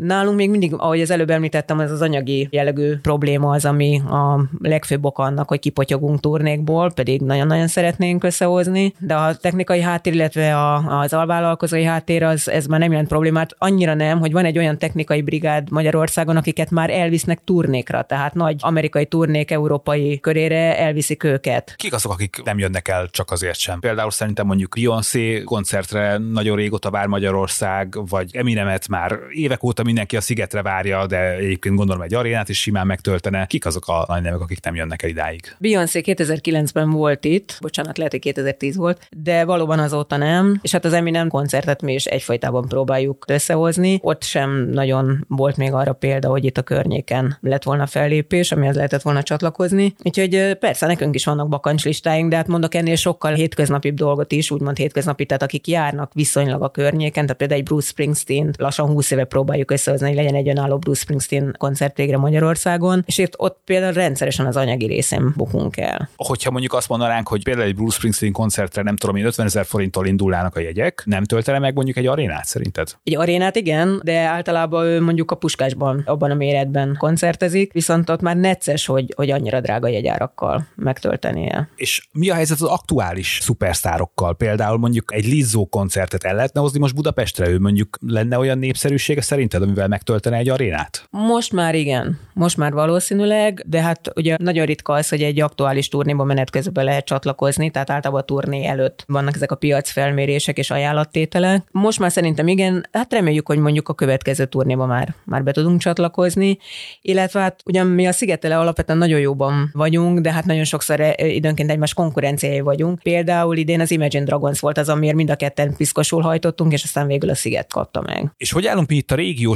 Nálunk 0.00 0.36
még 0.36 0.50
mindig, 0.50 0.74
ahogy 0.74 1.00
az 1.00 1.10
előbb 1.10 1.30
említettem, 1.30 1.80
ez 1.80 1.90
az 1.90 2.00
anyagi 2.00 2.48
jellegű 2.50 2.96
probléma 2.96 3.50
az, 3.50 3.64
ami 3.64 4.00
a 4.00 4.40
legfőbb 4.58 5.04
oka 5.04 5.22
annak, 5.22 5.48
hogy 5.48 5.58
kipotyogunk 5.58 6.20
turnékból, 6.20 6.92
pedig 6.92 7.20
nagyon-nagyon 7.20 7.66
szeretnénk 7.66 8.24
összehozni, 8.24 8.94
de 8.98 9.14
a 9.14 9.34
technikai 9.34 9.80
háttér, 9.80 10.14
illetve 10.14 10.56
a, 10.56 11.00
az 11.00 11.12
alvállalkozói 11.12 11.82
háttér, 11.84 12.22
az, 12.22 12.48
ez 12.48 12.66
már 12.66 12.80
nem 12.80 12.90
jelent 12.90 13.08
problémát. 13.08 13.54
Annyira 13.58 13.94
nem, 13.94 14.18
hogy 14.18 14.32
van 14.32 14.44
egy 14.44 14.58
olyan 14.58 14.78
technikai 14.78 15.22
brigád 15.22 15.70
Magyarországon, 15.70 16.36
akiket 16.36 16.70
már 16.70 16.90
elvisznek 16.90 17.44
turnékra, 17.44 18.02
tehát 18.02 18.34
nagy 18.34 18.56
amerikai 18.60 19.06
turnék 19.06 19.50
európai 19.50 20.20
körére 20.20 20.78
elviszik 20.78 21.24
őket. 21.24 21.74
Kik 21.76 21.94
azok, 21.94 22.12
akik 22.12 22.42
nem 22.44 22.58
jönnek 22.58 22.88
el 22.88 23.08
csak 23.10 23.30
azért 23.30 23.58
sem? 23.58 23.80
Például 23.80 24.10
szerintem 24.10 24.46
mondjuk 24.46 24.74
Beyoncé 24.74 25.42
koncertre 25.42 26.18
nagyon 26.18 26.56
régóta 26.56 26.90
vár 26.90 27.06
Magyarország, 27.06 28.08
vagy 28.08 28.36
Eminemet 28.36 28.88
már 28.88 29.18
évek 29.30 29.62
óta 29.62 29.84
mindenki 29.86 30.16
a 30.16 30.20
szigetre 30.20 30.62
várja, 30.62 31.06
de 31.06 31.34
egyébként 31.34 31.76
gondolom 31.76 32.02
egy 32.02 32.14
arénát 32.14 32.48
is 32.48 32.60
simán 32.60 32.86
megtöltene. 32.86 33.46
Kik 33.46 33.66
azok 33.66 33.88
a 33.88 34.04
nagy 34.08 34.22
nevek, 34.22 34.40
akik 34.40 34.64
nem 34.64 34.74
jönnek 34.74 35.02
el 35.02 35.08
idáig? 35.08 35.56
Beyoncé 35.58 36.00
2009-ben 36.04 36.90
volt 36.90 37.24
itt, 37.24 37.58
bocsánat, 37.60 37.96
lehet, 37.96 38.12
hogy 38.12 38.20
2010 38.20 38.76
volt, 38.76 39.08
de 39.16 39.44
valóban 39.44 39.78
azóta 39.78 40.16
nem, 40.16 40.58
és 40.62 40.72
hát 40.72 40.84
az 40.84 40.92
Eminem 40.92 41.28
koncertet 41.28 41.82
mi 41.82 41.92
is 41.92 42.04
egyfajtában 42.04 42.68
próbáljuk 42.68 43.24
összehozni. 43.28 43.98
Ott 44.02 44.22
sem 44.22 44.68
nagyon 44.72 45.24
volt 45.28 45.56
még 45.56 45.72
arra 45.72 45.92
példa, 45.92 46.28
hogy 46.28 46.44
itt 46.44 46.58
a 46.58 46.62
környéken 46.62 47.38
lett 47.40 47.62
volna 47.62 47.86
fellépés, 47.86 48.52
amihez 48.52 48.74
lehetett 48.76 49.02
volna 49.02 49.22
csatlakozni. 49.22 49.94
Úgyhogy 50.02 50.54
persze 50.58 50.86
nekünk 50.86 51.14
is 51.14 51.24
vannak 51.24 51.48
bakancslistáink, 51.48 52.30
de 52.30 52.36
hát 52.36 52.46
mondok 52.46 52.74
ennél 52.74 52.96
sokkal 52.96 53.32
hétköznapibb 53.32 53.94
dolgot 53.94 54.32
is, 54.32 54.50
úgymond 54.50 54.76
hétköznapi, 54.76 55.26
tehát 55.26 55.42
akik 55.42 55.66
járnak 55.66 56.12
viszonylag 56.14 56.62
a 56.62 56.70
környéken, 56.70 57.22
tehát 57.22 57.36
például 57.36 57.60
egy 57.60 57.66
Bruce 57.66 57.88
Springsteen 57.88 58.54
lassan 58.58 58.86
20 58.86 59.10
éve 59.10 59.24
próbáljuk 59.24 59.70
összehozni, 59.76 60.06
hogy 60.06 60.16
legyen 60.16 60.34
egy 60.34 60.48
önálló 60.48 60.78
Bruce 60.78 61.00
Springsteen 61.00 61.54
koncert 61.58 61.96
végre 61.96 62.16
Magyarországon, 62.16 63.02
és 63.06 63.18
itt 63.18 63.34
ott 63.36 63.60
például 63.64 63.92
rendszeresen 63.92 64.46
az 64.46 64.56
anyagi 64.56 64.86
részén 64.86 65.32
bukunk 65.36 65.76
el. 65.76 66.08
Hogyha 66.16 66.50
mondjuk 66.50 66.72
azt 66.72 66.88
mondanánk, 66.88 67.28
hogy 67.28 67.42
például 67.42 67.66
egy 67.66 67.74
Bruce 67.74 67.96
Springsteen 67.96 68.32
koncertre 68.32 68.82
nem 68.82 68.96
tudom 68.96 69.16
én 69.16 69.24
50 69.24 69.46
ezer 69.46 69.64
forinttól 69.64 70.06
indulnának 70.06 70.56
a 70.56 70.60
jegyek, 70.60 71.02
nem 71.04 71.24
töltene 71.24 71.58
meg 71.58 71.74
mondjuk 71.74 71.96
egy 71.96 72.06
arénát 72.06 72.44
szerinted? 72.44 72.88
Egy 73.04 73.16
arénát 73.16 73.56
igen, 73.56 74.00
de 74.04 74.18
általában 74.18 74.84
ő 74.84 75.00
mondjuk 75.00 75.30
a 75.30 75.34
puskásban, 75.34 76.02
abban 76.06 76.30
a 76.30 76.34
méretben 76.34 76.96
koncertezik, 76.98 77.72
viszont 77.72 78.10
ott 78.10 78.20
már 78.20 78.36
necces, 78.36 78.86
hogy, 78.86 79.12
hogy 79.16 79.30
annyira 79.30 79.60
drága 79.60 79.88
jegyárakkal 79.88 80.66
megtöltenie. 80.74 81.68
És 81.76 82.08
mi 82.12 82.30
a 82.30 82.34
helyzet 82.34 82.60
az 82.60 82.68
aktuális 82.68 83.38
szupersztárokkal? 83.42 84.34
Például 84.34 84.78
mondjuk 84.78 85.14
egy 85.14 85.26
Lizzo 85.26 85.64
koncertet 85.64 86.24
el 86.24 86.34
lehetne 86.34 86.60
hozni 86.60 86.78
most 86.78 86.94
Budapestre, 86.94 87.48
ő 87.48 87.58
mondjuk 87.58 87.98
lenne 88.06 88.38
olyan 88.38 88.58
népszerűsége 88.58 89.20
szerinted, 89.20 89.62
amivel 89.66 89.88
megtöltene 89.88 90.36
egy 90.36 90.48
arénát? 90.48 91.06
Most 91.10 91.52
már 91.52 91.74
igen, 91.74 92.18
most 92.34 92.56
már 92.56 92.72
valószínűleg, 92.72 93.62
de 93.66 93.80
hát 93.80 94.12
ugye 94.14 94.36
nagyon 94.38 94.66
ritka 94.66 94.92
az, 94.92 95.08
hogy 95.08 95.22
egy 95.22 95.40
aktuális 95.40 95.88
turnéba 95.88 96.24
menet 96.24 96.50
közben 96.50 96.84
lehet 96.84 97.04
csatlakozni, 97.04 97.70
tehát 97.70 97.90
általában 97.90 98.22
a 98.22 98.24
turné 98.24 98.66
előtt 98.66 99.04
vannak 99.06 99.34
ezek 99.34 99.50
a 99.50 99.54
piacfelmérések 99.54 100.58
és 100.58 100.70
ajánlattételek. 100.70 101.62
Most 101.70 101.98
már 101.98 102.10
szerintem 102.10 102.48
igen, 102.48 102.86
hát 102.92 103.12
reméljük, 103.12 103.46
hogy 103.46 103.58
mondjuk 103.58 103.88
a 103.88 103.94
következő 103.94 104.44
turnéba 104.44 104.86
már, 104.86 105.14
már 105.24 105.42
be 105.42 105.52
tudunk 105.52 105.80
csatlakozni, 105.80 106.58
illetve 107.02 107.40
hát 107.40 107.60
ugyan 107.64 107.86
mi 107.86 108.06
a 108.06 108.12
Szigetele 108.12 108.58
alapvetően 108.58 108.98
nagyon 108.98 109.20
jóban 109.20 109.70
vagyunk, 109.72 110.18
de 110.18 110.32
hát 110.32 110.44
nagyon 110.44 110.64
sokszor 110.64 111.00
eh, 111.00 111.34
időnként 111.34 111.70
egymás 111.70 111.94
konkurenciái 111.94 112.60
vagyunk. 112.60 113.02
Például 113.02 113.56
idén 113.56 113.80
az 113.80 113.90
Imagine 113.90 114.24
Dragons 114.24 114.60
volt 114.60 114.78
az, 114.78 114.88
amiért 114.88 115.16
mind 115.16 115.30
a 115.30 115.36
ketten 115.36 115.76
piszkosul 115.76 116.22
hajtottunk, 116.22 116.72
és 116.72 116.82
aztán 116.82 117.06
végül 117.06 117.30
a 117.30 117.34
Sziget 117.34 117.72
kapta 117.72 118.00
meg. 118.00 118.30
És 118.36 118.52
hogy 118.52 118.66
állunk 118.66 118.88
mi 118.88 118.96
itt 118.96 119.10
a 119.10 119.14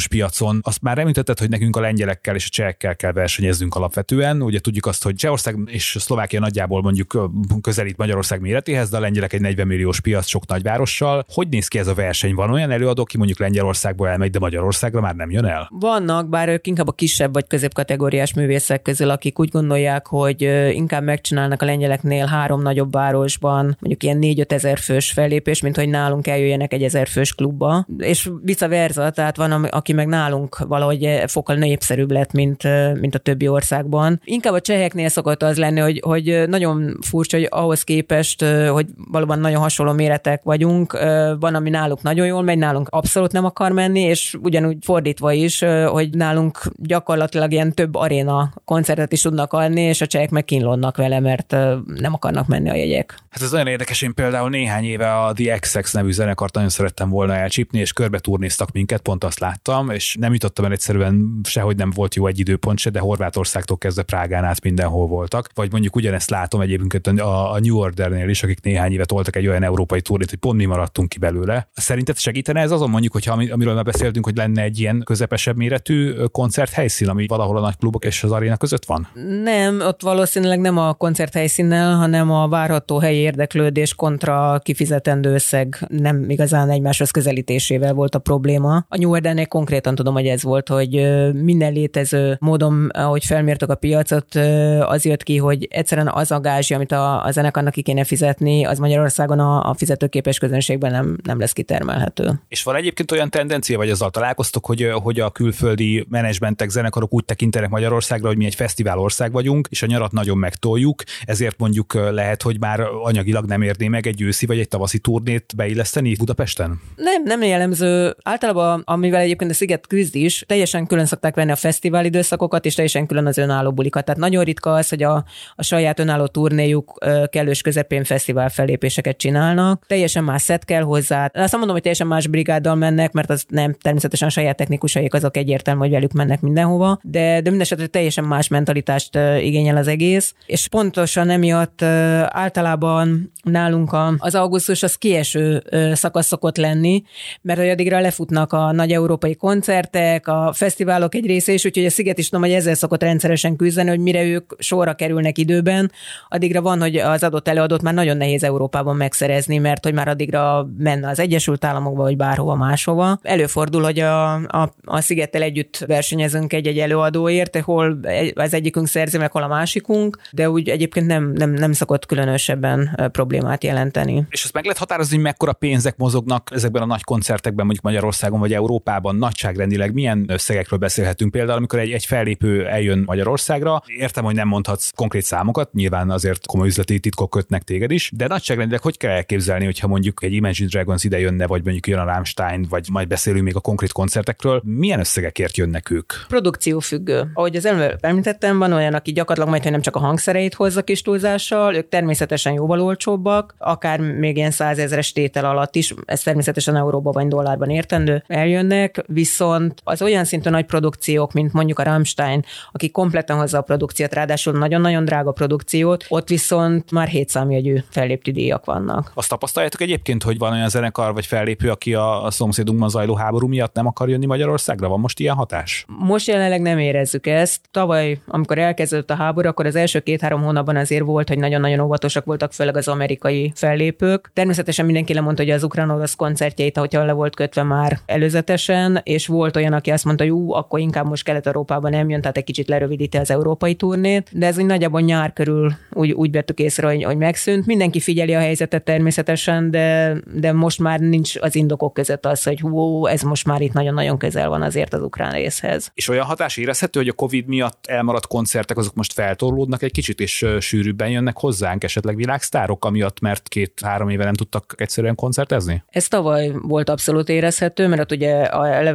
régiós 0.08 0.30
piacon? 0.30 0.60
Azt 0.62 0.82
már 0.82 0.98
említetted, 0.98 1.38
hogy 1.38 1.48
nekünk 1.48 1.76
a 1.76 1.80
lengyelekkel 1.80 2.34
és 2.34 2.46
a 2.46 2.48
csehekkel 2.50 2.96
kell 2.96 3.12
versenyeznünk 3.12 3.74
alapvetően. 3.74 4.42
Ugye 4.42 4.60
tudjuk 4.60 4.86
azt, 4.86 5.02
hogy 5.02 5.14
Csehország 5.14 5.56
és 5.66 5.96
Szlovákia 5.98 6.40
nagyjából 6.40 6.82
mondjuk 6.82 7.30
közelít 7.60 7.96
Magyarország 7.96 8.40
méretéhez, 8.40 8.90
de 8.90 8.96
a 8.96 9.00
lengyelek 9.00 9.32
egy 9.32 9.40
40 9.40 9.66
milliós 9.66 10.00
piac 10.00 10.26
sok 10.26 10.46
nagyvárossal. 10.46 11.24
Hogy 11.28 11.48
néz 11.48 11.68
ki 11.68 11.78
ez 11.78 11.86
a 11.86 11.94
verseny? 11.94 12.34
Van 12.34 12.50
olyan 12.50 12.70
előadó, 12.70 13.02
aki 13.02 13.16
mondjuk 13.16 13.38
Lengyelországból 13.38 14.08
elmegy, 14.08 14.30
de 14.30 14.38
Magyarországra 14.38 15.00
már 15.00 15.14
nem 15.14 15.30
jön 15.30 15.44
el? 15.44 15.68
Vannak, 15.70 16.28
bár 16.28 16.48
ők 16.48 16.66
inkább 16.66 16.88
a 16.88 16.92
kisebb 16.92 17.32
vagy 17.32 17.46
középkategóriás 17.46 18.34
művészek 18.34 18.82
közül, 18.82 19.10
akik 19.10 19.38
úgy 19.38 19.48
gondolják, 19.48 20.06
hogy 20.06 20.42
inkább 20.72 21.04
megcsinálnak 21.04 21.62
a 21.62 21.64
lengyeleknél 21.64 22.26
három 22.26 22.62
nagyobb 22.62 22.92
városban, 22.92 23.76
mondjuk 23.80 24.02
ilyen 24.02 24.18
4-5 24.20 24.50
ezer 24.50 24.78
fős 24.78 25.10
fellépés, 25.12 25.60
mint 25.60 25.76
hogy 25.76 25.88
nálunk 25.88 26.26
eljöjjenek 26.26 26.72
egy 26.72 26.82
ezer 26.82 27.08
fős 27.08 27.34
klubba. 27.34 27.86
És 27.98 28.30
vice 28.42 28.68
versa, 28.68 29.10
tehát 29.10 29.36
van, 29.36 29.64
aki 29.64 29.89
meg 29.92 30.06
nálunk 30.06 30.58
valahogy 30.58 31.22
fokkal 31.26 31.56
népszerűbb 31.56 32.10
lett, 32.10 32.32
mint, 32.32 32.62
mint 33.00 33.14
a 33.14 33.18
többi 33.18 33.48
országban. 33.48 34.20
Inkább 34.24 34.52
a 34.52 34.60
cseheknél 34.60 35.08
szokott 35.08 35.42
az 35.42 35.56
lenni, 35.56 35.80
hogy, 35.80 36.00
hogy 36.04 36.48
nagyon 36.48 36.98
furcsa, 37.06 37.36
hogy 37.36 37.46
ahhoz 37.50 37.82
képest, 37.82 38.44
hogy 38.44 38.86
valóban 39.10 39.38
nagyon 39.38 39.60
hasonló 39.60 39.92
méretek 39.92 40.42
vagyunk, 40.42 40.92
van, 41.40 41.54
ami 41.54 41.70
náluk 41.70 42.02
nagyon 42.02 42.26
jól 42.26 42.42
megy, 42.42 42.58
nálunk 42.58 42.88
abszolút 42.88 43.32
nem 43.32 43.44
akar 43.44 43.72
menni, 43.72 44.00
és 44.00 44.36
ugyanúgy 44.42 44.76
fordítva 44.80 45.32
is, 45.32 45.64
hogy 45.86 46.10
nálunk 46.10 46.58
gyakorlatilag 46.76 47.52
ilyen 47.52 47.74
több 47.74 47.94
aréna 47.94 48.52
koncertet 48.64 49.12
is 49.12 49.20
tudnak 49.20 49.52
adni, 49.52 49.80
és 49.80 50.00
a 50.00 50.06
csehek 50.06 50.30
meg 50.30 50.44
kínlódnak 50.44 50.96
vele, 50.96 51.20
mert 51.20 51.50
nem 51.84 52.14
akarnak 52.14 52.46
menni 52.46 52.70
a 52.70 52.74
jegyek. 52.74 53.18
Hát 53.30 53.42
ez 53.42 53.50
nagyon 53.50 53.66
érdekes, 53.66 54.02
én 54.02 54.14
például 54.14 54.48
néhány 54.48 54.84
éve 54.84 55.16
a 55.16 55.32
The 55.32 55.58
XX 55.58 55.92
nevű 55.92 56.10
zenekart 56.10 56.54
nagyon 56.54 56.68
szerettem 56.68 57.08
volna 57.08 57.34
elcsípni, 57.34 57.78
és 57.78 57.92
körbe 57.92 58.18
turnéztak 58.18 58.72
minket, 58.72 59.00
pont 59.00 59.24
azt 59.24 59.38
láttam, 59.38 59.69
és 59.90 60.16
nem 60.20 60.32
jutottam 60.32 60.64
el 60.64 60.72
egyszerűen 60.72 61.40
sehogy 61.42 61.76
nem 61.76 61.90
volt 61.94 62.14
jó 62.14 62.26
egy 62.26 62.38
időpont 62.38 62.78
se, 62.78 62.90
de 62.90 62.98
Horvátországtól 62.98 63.78
kezdve 63.78 64.02
Prágán 64.02 64.44
át 64.44 64.62
mindenhol 64.62 65.06
voltak. 65.06 65.48
Vagy 65.54 65.70
mondjuk 65.72 65.96
ugyanezt 65.96 66.30
látom 66.30 66.60
egyébként 66.60 67.06
a, 67.06 67.52
a 67.52 67.58
New 67.58 67.76
Ordernél 67.76 68.28
is, 68.28 68.42
akik 68.42 68.60
néhány 68.62 68.92
éve 68.92 69.04
toltak 69.04 69.36
egy 69.36 69.46
olyan 69.46 69.62
európai 69.62 70.00
turnét, 70.00 70.30
hogy 70.30 70.38
pont 70.38 70.56
mi 70.56 70.64
maradtunk 70.64 71.08
ki 71.08 71.18
belőle. 71.18 71.68
Szerinted 71.72 72.18
segítene 72.18 72.60
ez 72.60 72.70
azon 72.70 72.90
mondjuk, 72.90 73.12
hogyha 73.12 73.32
amiről 73.50 73.74
már 73.74 73.84
beszéltünk, 73.84 74.24
hogy 74.24 74.36
lenne 74.36 74.62
egy 74.62 74.80
ilyen 74.80 75.02
közepesebb 75.04 75.56
méretű 75.56 76.12
koncerthelyszín, 76.32 77.08
ami 77.08 77.26
valahol 77.26 77.56
a 77.56 77.60
nagy 77.60 77.76
klubok 77.76 78.04
és 78.04 78.22
az 78.22 78.32
aréna 78.32 78.56
között 78.56 78.84
van? 78.84 79.08
Nem, 79.42 79.80
ott 79.80 80.02
valószínűleg 80.02 80.60
nem 80.60 80.78
a 80.78 80.94
koncerthelyszínnel, 80.94 81.94
hanem 81.94 82.30
a 82.30 82.48
várható 82.48 82.98
helyi 82.98 83.18
érdeklődés 83.18 83.94
kontra 83.94 84.58
kifizetendő 84.58 85.32
összeg 85.32 85.78
nem 85.88 86.30
igazán 86.30 86.70
egymáshoz 86.70 87.10
közelítésével 87.10 87.94
volt 87.94 88.14
a 88.14 88.18
probléma. 88.18 88.84
A 88.88 88.96
New 88.96 89.10
Ordernél 89.10 89.46
konkrétan 89.60 89.94
tudom, 89.94 90.14
hogy 90.14 90.26
ez 90.26 90.42
volt, 90.42 90.68
hogy 90.68 90.90
minden 91.32 91.72
létező 91.72 92.36
módon, 92.40 92.88
ahogy 92.92 93.24
felmértek 93.24 93.68
a 93.68 93.74
piacot, 93.74 94.34
az 94.80 95.04
jött 95.04 95.22
ki, 95.22 95.36
hogy 95.36 95.66
egyszerűen 95.70 96.08
az 96.08 96.30
a 96.30 96.40
gázsi, 96.40 96.74
amit 96.74 96.92
a, 96.92 97.24
a 97.24 97.30
zenekarnak 97.30 97.72
ki 97.72 97.82
kéne 97.82 98.04
fizetni, 98.04 98.64
az 98.64 98.78
Magyarországon 98.78 99.38
a, 99.38 99.68
a 99.68 99.74
fizetőképes 99.74 100.38
közönségben 100.38 100.90
nem, 100.90 101.18
nem 101.22 101.38
lesz 101.38 101.52
kitermelhető. 101.52 102.40
És 102.48 102.62
van 102.62 102.76
egyébként 102.76 103.10
olyan 103.12 103.30
tendencia, 103.30 103.76
vagy 103.76 103.90
azzal 103.90 104.10
találkoztok, 104.10 104.66
hogy, 104.66 104.90
hogy 104.92 105.20
a 105.20 105.30
külföldi 105.30 106.06
menedzsmentek, 106.08 106.68
zenekarok 106.68 107.14
úgy 107.14 107.24
tekintenek 107.24 107.70
Magyarországra, 107.70 108.28
hogy 108.28 108.36
mi 108.36 108.44
egy 108.44 108.54
fesztivál 108.54 108.98
ország 108.98 109.32
vagyunk, 109.32 109.68
és 109.70 109.82
a 109.82 109.86
nyarat 109.86 110.12
nagyon 110.12 110.38
megtoljuk, 110.38 111.02
ezért 111.24 111.58
mondjuk 111.58 111.94
lehet, 111.94 112.42
hogy 112.42 112.60
már 112.60 112.80
anyagilag 113.02 113.44
nem 113.44 113.62
érné 113.62 113.88
meg 113.88 114.06
egy 114.06 114.22
őszi 114.22 114.46
vagy 114.46 114.58
egy 114.58 114.68
tavaszi 114.68 114.98
turnét 114.98 115.52
beilleszteni 115.56 116.14
Budapesten? 116.18 116.80
Nem, 116.96 117.22
nem 117.22 117.42
jellemző. 117.42 118.16
Általában, 118.22 118.82
amivel 118.84 119.20
egyébként 119.20 119.49
a 119.50 119.54
Sziget 119.54 119.86
küzd 119.86 120.14
is, 120.14 120.44
teljesen 120.46 120.86
külön 120.86 121.06
szokták 121.06 121.34
venni 121.34 121.50
a 121.50 121.56
fesztivál 121.56 122.04
időszakokat, 122.04 122.64
és 122.64 122.74
teljesen 122.74 123.06
külön 123.06 123.26
az 123.26 123.38
önálló 123.38 123.72
bulikat. 123.72 124.04
Tehát 124.04 124.20
nagyon 124.20 124.44
ritka 124.44 124.72
az, 124.72 124.88
hogy 124.88 125.02
a, 125.02 125.24
a 125.54 125.62
saját 125.62 125.98
önálló 125.98 126.26
turnéjuk 126.26 126.98
kellős 127.30 127.62
közepén 127.62 128.04
fesztivál 128.04 128.48
fellépéseket 128.48 129.16
csinálnak. 129.16 129.84
Teljesen 129.86 130.24
más 130.24 130.42
szett 130.42 130.64
kell 130.64 130.82
hozzá. 130.82 131.30
Azt 131.34 131.52
mondom, 131.52 131.72
hogy 131.72 131.80
teljesen 131.80 132.06
más 132.06 132.26
brigáddal 132.26 132.74
mennek, 132.74 133.12
mert 133.12 133.30
az 133.30 133.44
nem 133.48 133.76
természetesen 133.82 134.28
a 134.28 134.30
saját 134.30 134.56
technikusaik 134.56 135.14
azok 135.14 135.36
egyértelmű, 135.36 135.80
hogy 135.80 135.90
velük 135.90 136.12
mennek 136.12 136.40
mindenhova, 136.40 136.98
de, 137.02 137.40
de 137.40 137.50
mindesetre 137.50 137.86
teljesen 137.86 138.24
más 138.24 138.48
mentalitást 138.48 139.18
igényel 139.40 139.76
az 139.76 139.88
egész. 139.88 140.34
És 140.46 140.68
pontosan 140.68 141.30
emiatt 141.30 141.82
általában 142.28 143.32
nálunk 143.42 143.96
az 144.18 144.34
augusztus 144.34 144.82
az 144.82 144.94
kieső 144.94 145.62
szakasz 145.92 146.26
szokott 146.26 146.56
lenni, 146.56 147.02
mert 147.42 147.58
hogy 147.58 147.68
addigra 147.68 148.00
lefutnak 148.00 148.52
a 148.52 148.72
nagy 148.72 148.92
európai 148.92 149.36
koncertek, 149.40 150.28
a 150.28 150.52
fesztiválok 150.54 151.14
egy 151.14 151.26
része 151.26 151.52
is, 151.52 151.64
úgyhogy 151.64 151.84
a 151.84 151.90
Sziget 151.90 152.18
is 152.18 152.28
tudom, 152.28 152.44
hogy 152.44 152.54
ezzel 152.54 152.74
szokott 152.74 153.02
rendszeresen 153.02 153.56
küzdeni, 153.56 153.88
hogy 153.88 153.98
mire 153.98 154.22
ők 154.22 154.52
sorra 154.58 154.94
kerülnek 154.94 155.38
időben, 155.38 155.92
addigra 156.28 156.62
van, 156.62 156.80
hogy 156.80 156.96
az 156.96 157.22
adott 157.22 157.48
előadót 157.48 157.82
már 157.82 157.94
nagyon 157.94 158.16
nehéz 158.16 158.42
Európában 158.42 158.96
megszerezni, 158.96 159.58
mert 159.58 159.84
hogy 159.84 159.94
már 159.94 160.08
addigra 160.08 160.68
menne 160.78 161.08
az 161.08 161.18
Egyesült 161.18 161.64
Államokba, 161.64 162.02
vagy 162.02 162.16
bárhova 162.16 162.54
máshova. 162.54 163.18
Előfordul, 163.22 163.82
hogy 163.82 163.98
a, 163.98 164.34
a, 164.34 164.74
a 164.84 165.00
Szigettel 165.00 165.42
együtt 165.42 165.84
versenyezünk 165.86 166.52
egy-egy 166.52 166.78
előadóért, 166.78 167.56
hol 167.56 168.00
az 168.34 168.54
egyikünk 168.54 168.86
szerzi 168.86 169.18
meg, 169.18 169.32
hol 169.32 169.42
a 169.42 169.48
másikunk, 169.48 170.18
de 170.32 170.50
úgy 170.50 170.68
egyébként 170.68 171.06
nem, 171.06 171.32
nem, 171.32 171.50
nem 171.50 171.72
szokott 171.72 172.06
különösebben 172.06 173.08
problémát 173.12 173.64
jelenteni. 173.64 174.26
És 174.30 174.44
azt 174.44 174.52
meg 174.52 174.62
lehet 174.62 174.78
határozni, 174.78 175.14
hogy 175.14 175.24
mekkora 175.24 175.52
pénzek 175.52 175.96
mozognak 175.96 176.50
ezekben 176.52 176.82
a 176.82 176.86
nagy 176.86 177.04
koncertekben, 177.04 177.64
mondjuk 177.64 177.84
Magyarországon 177.84 178.40
vagy 178.40 178.52
Európában, 178.52 179.16
nagy 179.16 179.29
nagyságrendileg 179.30 179.92
milyen 179.92 180.24
összegekről 180.28 180.78
beszélhetünk? 180.78 181.30
Például, 181.30 181.58
amikor 181.58 181.78
egy, 181.78 181.90
egy 181.90 182.04
fellépő 182.04 182.66
eljön 182.66 183.02
Magyarországra, 183.06 183.82
értem, 183.86 184.24
hogy 184.24 184.34
nem 184.34 184.48
mondhatsz 184.48 184.90
konkrét 184.94 185.22
számokat, 185.22 185.72
nyilván 185.72 186.10
azért 186.10 186.46
komoly 186.46 186.66
üzleti 186.66 187.00
titkok 187.00 187.30
kötnek 187.30 187.62
téged 187.62 187.90
is, 187.90 188.10
de 188.16 188.26
nagyságrendileg 188.26 188.82
hogy 188.82 188.96
kell 188.96 189.10
elképzelni, 189.10 189.64
hogyha 189.64 189.86
mondjuk 189.86 190.22
egy 190.22 190.32
Imagine 190.32 190.68
Dragons 190.68 191.04
ide 191.04 191.18
jönne, 191.18 191.46
vagy 191.46 191.62
mondjuk 191.62 191.86
jön 191.86 191.98
a 191.98 192.04
Rammstein, 192.04 192.66
vagy 192.68 192.86
majd 192.92 193.08
beszélünk 193.08 193.44
még 193.44 193.56
a 193.56 193.60
konkrét 193.60 193.92
koncertekről, 193.92 194.62
milyen 194.64 194.98
összegekért 194.98 195.56
jönnek 195.56 195.90
ők? 195.90 196.12
Produkció 196.28 196.78
függő. 196.78 197.30
Ahogy 197.34 197.56
az 197.56 197.66
előbb 197.66 198.04
említettem, 198.04 198.58
van 198.58 198.72
olyan, 198.72 198.94
aki 198.94 199.12
gyakorlatilag 199.12 199.48
majd, 199.48 199.62
hogy 199.62 199.72
nem 199.72 199.80
csak 199.80 199.96
a 199.96 199.98
hangszereit 199.98 200.54
hozza 200.54 200.82
kis 200.82 201.02
túlzással, 201.02 201.74
ők 201.74 201.88
természetesen 201.88 202.52
jóval 202.52 202.80
olcsóbbak, 202.80 203.54
akár 203.58 204.00
még 204.00 204.36
ilyen 204.36 204.50
százezeres 204.50 205.12
tétel 205.12 205.44
alatt 205.44 205.74
is, 205.74 205.94
ez 206.04 206.22
természetesen 206.22 206.76
euróban 206.76 207.12
vagy 207.12 207.28
dollárban 207.28 207.70
értendő, 207.70 208.24
eljönnek, 208.26 209.04
viszont 209.20 209.80
az 209.84 210.02
olyan 210.02 210.24
szintű 210.24 210.50
nagy 210.50 210.64
produkciók, 210.64 211.32
mint 211.32 211.52
mondjuk 211.52 211.78
a 211.78 211.82
Rammstein, 211.82 212.44
aki 212.72 212.90
kompletten 212.90 213.36
hozza 213.36 213.58
a 213.58 213.62
produkciót, 213.62 214.14
ráadásul 214.14 214.58
nagyon-nagyon 214.58 215.04
drága 215.04 215.32
produkciót, 215.32 216.04
ott 216.08 216.28
viszont 216.28 216.90
már 216.90 217.08
hétszámjegyű 217.08 217.78
fellépti 217.90 218.30
díjak 218.32 218.64
vannak. 218.64 219.10
Azt 219.14 219.28
tapasztaljátok 219.28 219.80
egyébként, 219.80 220.22
hogy 220.22 220.38
van 220.38 220.52
olyan 220.52 220.68
zenekar 220.68 221.12
vagy 221.12 221.26
fellépő, 221.26 221.70
aki 221.70 221.94
a, 221.94 222.24
a 222.24 222.30
szomszédunkban 222.30 222.88
zajló 222.88 223.14
háború 223.14 223.46
miatt 223.46 223.74
nem 223.74 223.86
akar 223.86 224.08
jönni 224.08 224.26
Magyarországra? 224.26 224.88
Van 224.88 225.00
most 225.00 225.20
ilyen 225.20 225.34
hatás? 225.34 225.84
Most 225.86 226.26
jelenleg 226.26 226.60
nem 226.60 226.78
érezzük 226.78 227.26
ezt. 227.26 227.60
Tavaly, 227.70 228.20
amikor 228.26 228.58
elkezdődött 228.58 229.10
a 229.10 229.14
háború, 229.14 229.48
akkor 229.48 229.66
az 229.66 229.76
első 229.76 230.00
két-három 230.00 230.42
hónapban 230.42 230.76
azért 230.76 231.04
volt, 231.04 231.28
hogy 231.28 231.38
nagyon-nagyon 231.38 231.80
óvatosak 231.80 232.24
voltak, 232.24 232.52
főleg 232.52 232.76
az 232.76 232.88
amerikai 232.88 233.52
fellépők. 233.54 234.30
Természetesen 234.34 234.84
mindenki 234.84 235.14
lemondta, 235.14 235.42
hogy 235.42 235.52
az 235.52 235.62
ukrán 235.62 235.90
orosz 235.90 236.14
koncertjeit, 236.14 236.76
ahogy 236.76 236.92
le 236.92 237.12
volt 237.12 237.36
kötve 237.36 237.62
már 237.62 237.98
előzetesen, 238.06 239.00
és 239.10 239.26
volt 239.26 239.56
olyan, 239.56 239.72
aki 239.72 239.90
azt 239.90 240.04
mondta, 240.04 240.24
hogy 240.24 240.32
ú, 240.32 240.52
akkor 240.52 240.78
inkább 240.78 241.06
most 241.06 241.24
Kelet-Európában 241.24 241.90
nem 241.90 242.08
jön, 242.08 242.20
tehát 242.20 242.36
egy 242.36 242.44
kicsit 242.44 242.68
lerövidíti 242.68 243.16
az 243.16 243.30
európai 243.30 243.74
turnét, 243.74 244.28
de 244.32 244.46
ez 244.46 244.58
úgy 244.58 244.66
nagyjából 244.66 245.00
nyár 245.00 245.32
körül 245.32 245.72
úgy, 245.92 246.10
úgy 246.10 246.30
vettük 246.30 246.58
észre, 246.58 246.86
hogy, 246.86 247.04
hogy 247.04 247.16
megszűnt. 247.16 247.66
Mindenki 247.66 248.00
figyeli 248.00 248.34
a 248.34 248.38
helyzetet 248.38 248.84
természetesen, 248.84 249.70
de, 249.70 250.16
de 250.34 250.52
most 250.52 250.78
már 250.78 251.00
nincs 251.00 251.36
az 251.40 251.54
indokok 251.54 251.92
között 251.92 252.26
az, 252.26 252.42
hogy 252.42 252.60
hú, 252.60 253.06
ez 253.06 253.22
most 253.22 253.46
már 253.46 253.60
itt 253.60 253.72
nagyon-nagyon 253.72 254.18
közel 254.18 254.48
van 254.48 254.62
azért 254.62 254.94
az 254.94 255.02
ukrán 255.02 255.32
részhez. 255.32 255.90
És 255.94 256.08
olyan 256.08 256.24
hatás 256.24 256.56
érezhető, 256.56 257.00
hogy 257.00 257.08
a 257.08 257.12
COVID 257.12 257.46
miatt 257.46 257.86
elmaradt 257.86 258.26
koncertek 258.26 258.76
azok 258.76 258.94
most 258.94 259.12
feltorlódnak 259.12 259.82
egy 259.82 259.92
kicsit, 259.92 260.20
és 260.20 260.46
sűrűbben 260.58 261.10
jönnek 261.10 261.38
hozzánk 261.38 261.84
esetleg 261.84 262.16
világsztárok, 262.16 262.84
amiatt, 262.84 263.20
mert 263.20 263.48
két-három 263.48 264.08
éve 264.08 264.24
nem 264.24 264.34
tudtak 264.34 264.74
egyszerűen 264.76 265.14
koncertezni? 265.14 265.82
Ez 265.88 266.08
tavaly 266.08 266.52
volt 266.62 266.88
abszolút 266.88 267.28
érezhető, 267.28 267.88
mert 267.88 268.12
ugye 268.12 268.48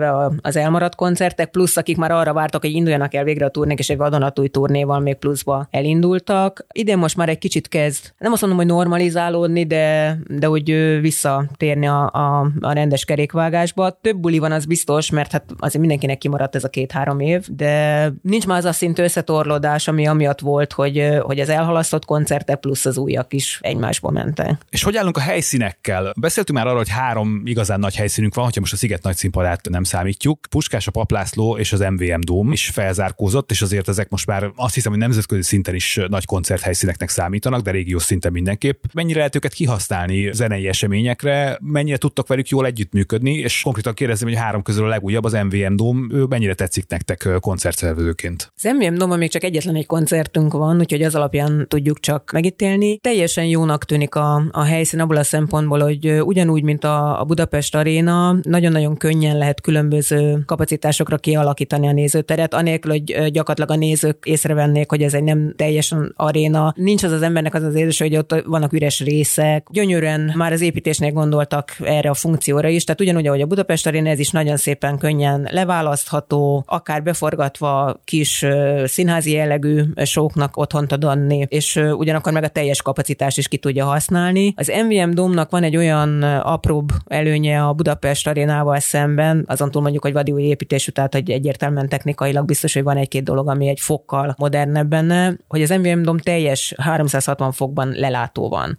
a, 0.09 0.31
az 0.41 0.55
elmaradt 0.55 0.95
koncertek, 0.95 1.49
plusz 1.49 1.77
akik 1.77 1.97
már 1.97 2.11
arra 2.11 2.33
vártak, 2.33 2.61
hogy 2.61 2.71
induljanak 2.71 3.13
el 3.13 3.23
végre 3.23 3.45
a 3.45 3.49
turnék, 3.49 3.79
és 3.79 3.89
egy 3.89 3.97
vadonatúj 3.97 4.47
turnéval 4.47 4.99
még 4.99 5.15
pluszba 5.15 5.67
elindultak. 5.71 6.65
Idén 6.71 6.97
most 6.97 7.17
már 7.17 7.29
egy 7.29 7.37
kicsit 7.37 7.67
kezd, 7.67 8.13
nem 8.17 8.31
azt 8.31 8.41
mondom, 8.41 8.59
hogy 8.59 8.69
normalizálódni, 8.69 9.65
de, 9.65 10.17
de 10.27 10.49
úgy 10.49 10.99
visszatérni 11.01 11.87
a, 11.87 12.11
a, 12.11 12.51
a 12.59 12.73
rendes 12.73 13.05
kerékvágásba. 13.05 13.99
Több 14.01 14.17
buli 14.17 14.39
van, 14.39 14.51
az 14.51 14.65
biztos, 14.65 15.09
mert 15.09 15.31
hát 15.31 15.43
azért 15.57 15.79
mindenkinek 15.79 16.17
kimaradt 16.17 16.55
ez 16.55 16.63
a 16.63 16.69
két-három 16.69 17.19
év, 17.19 17.47
de 17.47 18.11
nincs 18.21 18.47
már 18.47 18.57
az 18.57 18.65
a 18.65 18.71
szint 18.71 18.99
összetorlódás, 18.99 19.87
ami 19.87 20.07
amiatt 20.07 20.39
volt, 20.39 20.73
hogy, 20.73 21.09
hogy 21.21 21.39
az 21.39 21.49
elhalasztott 21.49 22.05
koncertek 22.05 22.59
plusz 22.59 22.85
az 22.85 22.97
újak 22.97 23.33
is 23.33 23.59
egymásba 23.61 24.09
mentek. 24.09 24.51
És 24.69 24.83
hogy 24.83 24.97
állunk 24.97 25.17
a 25.17 25.21
helyszínekkel? 25.21 26.13
Beszéltünk 26.19 26.57
már 26.57 26.67
arról, 26.67 26.77
hogy 26.77 26.89
három 26.89 27.41
igazán 27.45 27.79
nagy 27.79 27.95
helyszínünk 27.95 28.35
van, 28.35 28.43
hogyha 28.43 28.59
most 28.59 28.73
a 28.73 28.75
Sziget 28.75 29.03
nagy 29.03 29.15
színpadát 29.15 29.69
nem 29.69 29.83
számítjuk. 29.95 30.39
Puskás, 30.49 30.87
a 30.87 30.91
Paplászló 30.91 31.57
és 31.57 31.73
az 31.73 31.79
MVM 31.79 32.19
Dóm 32.19 32.51
is 32.51 32.69
felzárkózott, 32.69 33.51
és 33.51 33.61
azért 33.61 33.87
ezek 33.87 34.09
most 34.09 34.27
már 34.27 34.51
azt 34.55 34.73
hiszem, 34.73 34.91
hogy 34.91 35.01
nemzetközi 35.01 35.41
szinten 35.41 35.75
is 35.75 35.99
nagy 36.07 36.25
koncerthelyszíneknek 36.25 37.09
számítanak, 37.09 37.61
de 37.61 37.71
régiós 37.71 38.03
szinten 38.03 38.31
mindenképp. 38.31 38.83
Mennyire 38.93 39.17
lehet 39.17 39.35
őket 39.35 39.53
kihasználni 39.53 40.33
zenei 40.33 40.67
eseményekre, 40.67 41.57
mennyire 41.61 41.97
tudtak 41.97 42.27
velük 42.27 42.49
jól 42.49 42.65
együttműködni, 42.65 43.33
és 43.33 43.61
konkrétan 43.61 43.93
kérdezem, 43.93 44.27
hogy 44.27 44.37
három 44.37 44.61
közül 44.61 44.85
a 44.85 44.87
legújabb 44.87 45.23
az 45.23 45.33
MVM 45.33 45.75
Dóm, 45.75 45.97
mennyire 46.29 46.53
tetszik 46.53 46.85
nektek 46.87 47.29
koncertszervezőként? 47.39 48.51
Az 48.55 48.71
MVM 48.77 48.95
Dóm 48.95 49.17
még 49.17 49.29
csak 49.29 49.43
egyetlen 49.43 49.75
egy 49.75 49.85
koncertünk 49.85 50.53
van, 50.53 50.79
úgyhogy 50.79 51.01
az 51.01 51.15
alapján 51.15 51.65
tudjuk 51.67 51.99
csak 51.99 52.31
megítélni. 52.31 52.97
Teljesen 52.97 53.45
jónak 53.45 53.85
tűnik 53.85 54.15
a, 54.15 54.43
a 54.51 54.63
helyszín 54.63 54.99
abból 54.99 55.17
a 55.17 55.23
szempontból, 55.23 55.79
hogy 55.79 56.11
ugyanúgy, 56.21 56.63
mint 56.63 56.83
a, 56.83 57.19
a 57.19 57.23
Budapest 57.23 57.75
Aréna, 57.75 58.35
nagyon-nagyon 58.41 58.97
könnyen 58.97 59.37
lehet 59.37 59.61
különböző 59.75 60.43
kapacitásokra 60.45 61.17
kialakítani 61.17 61.87
a 61.87 61.91
nézőteret, 61.91 62.53
anélkül, 62.53 62.91
hogy 62.91 63.31
gyakorlatilag 63.31 63.69
a 63.69 63.75
nézők 63.75 64.17
észrevennék, 64.25 64.89
hogy 64.89 65.01
ez 65.01 65.13
egy 65.13 65.23
nem 65.23 65.53
teljesen 65.55 66.13
aréna. 66.15 66.73
Nincs 66.75 67.03
az 67.03 67.11
az 67.11 67.21
embernek 67.21 67.53
az 67.53 67.63
az 67.63 67.75
érzés, 67.75 67.99
hogy 67.99 68.15
ott 68.17 68.43
vannak 68.45 68.73
üres 68.73 68.99
részek. 68.99 69.67
Gyönyörűen 69.71 70.33
már 70.35 70.51
az 70.51 70.61
építésnél 70.61 71.11
gondoltak 71.11 71.75
erre 71.83 72.09
a 72.09 72.13
funkcióra 72.13 72.67
is, 72.67 72.83
tehát 72.83 73.01
ugyanúgy, 73.01 73.27
ahogy 73.27 73.41
a 73.41 73.45
Budapest 73.45 73.87
Aréna, 73.87 74.09
ez 74.09 74.19
is 74.19 74.29
nagyon 74.29 74.57
szépen 74.57 74.97
könnyen 74.97 75.47
leválasztható, 75.51 76.63
akár 76.67 77.03
beforgatva 77.03 77.99
kis 78.03 78.45
színházi 78.85 79.31
jellegű 79.31 79.83
sóknak 80.03 80.57
otthont 80.57 80.91
ad 80.91 81.03
adni, 81.03 81.45
és 81.49 81.75
ugyanakkor 81.75 82.31
meg 82.31 82.43
a 82.43 82.47
teljes 82.47 82.81
kapacitás 82.81 83.37
is 83.37 83.47
ki 83.47 83.57
tudja 83.57 83.85
használni. 83.85 84.53
Az 84.55 84.71
MVM 84.87 85.11
Domnak 85.11 85.49
van 85.49 85.63
egy 85.63 85.77
olyan 85.77 86.23
apróbb 86.23 86.89
előnye 87.07 87.63
a 87.63 87.73
Budapest 87.73 88.27
arénával 88.27 88.79
szemben, 88.79 89.43
azon 89.65 89.71
túl 89.71 89.81
mondjuk, 89.81 90.03
hogy 90.03 90.13
vadi 90.13 90.31
új 90.31 90.43
építésű, 90.43 90.91
tehát 90.91 91.13
hogy 91.13 91.29
egyértelműen 91.29 91.89
technikailag 91.89 92.45
biztos, 92.45 92.73
hogy 92.73 92.83
van 92.83 92.97
egy-két 92.97 93.23
dolog, 93.23 93.49
ami 93.49 93.67
egy 93.67 93.79
fokkal 93.79 94.35
modernebb 94.37 94.87
benne, 94.87 95.37
hogy 95.47 95.61
az 95.61 95.69
MVM 95.69 96.01
Dom 96.01 96.17
teljes 96.17 96.73
360 96.77 97.51
fokban 97.51 97.91
lelátó 97.95 98.49
van. 98.49 98.77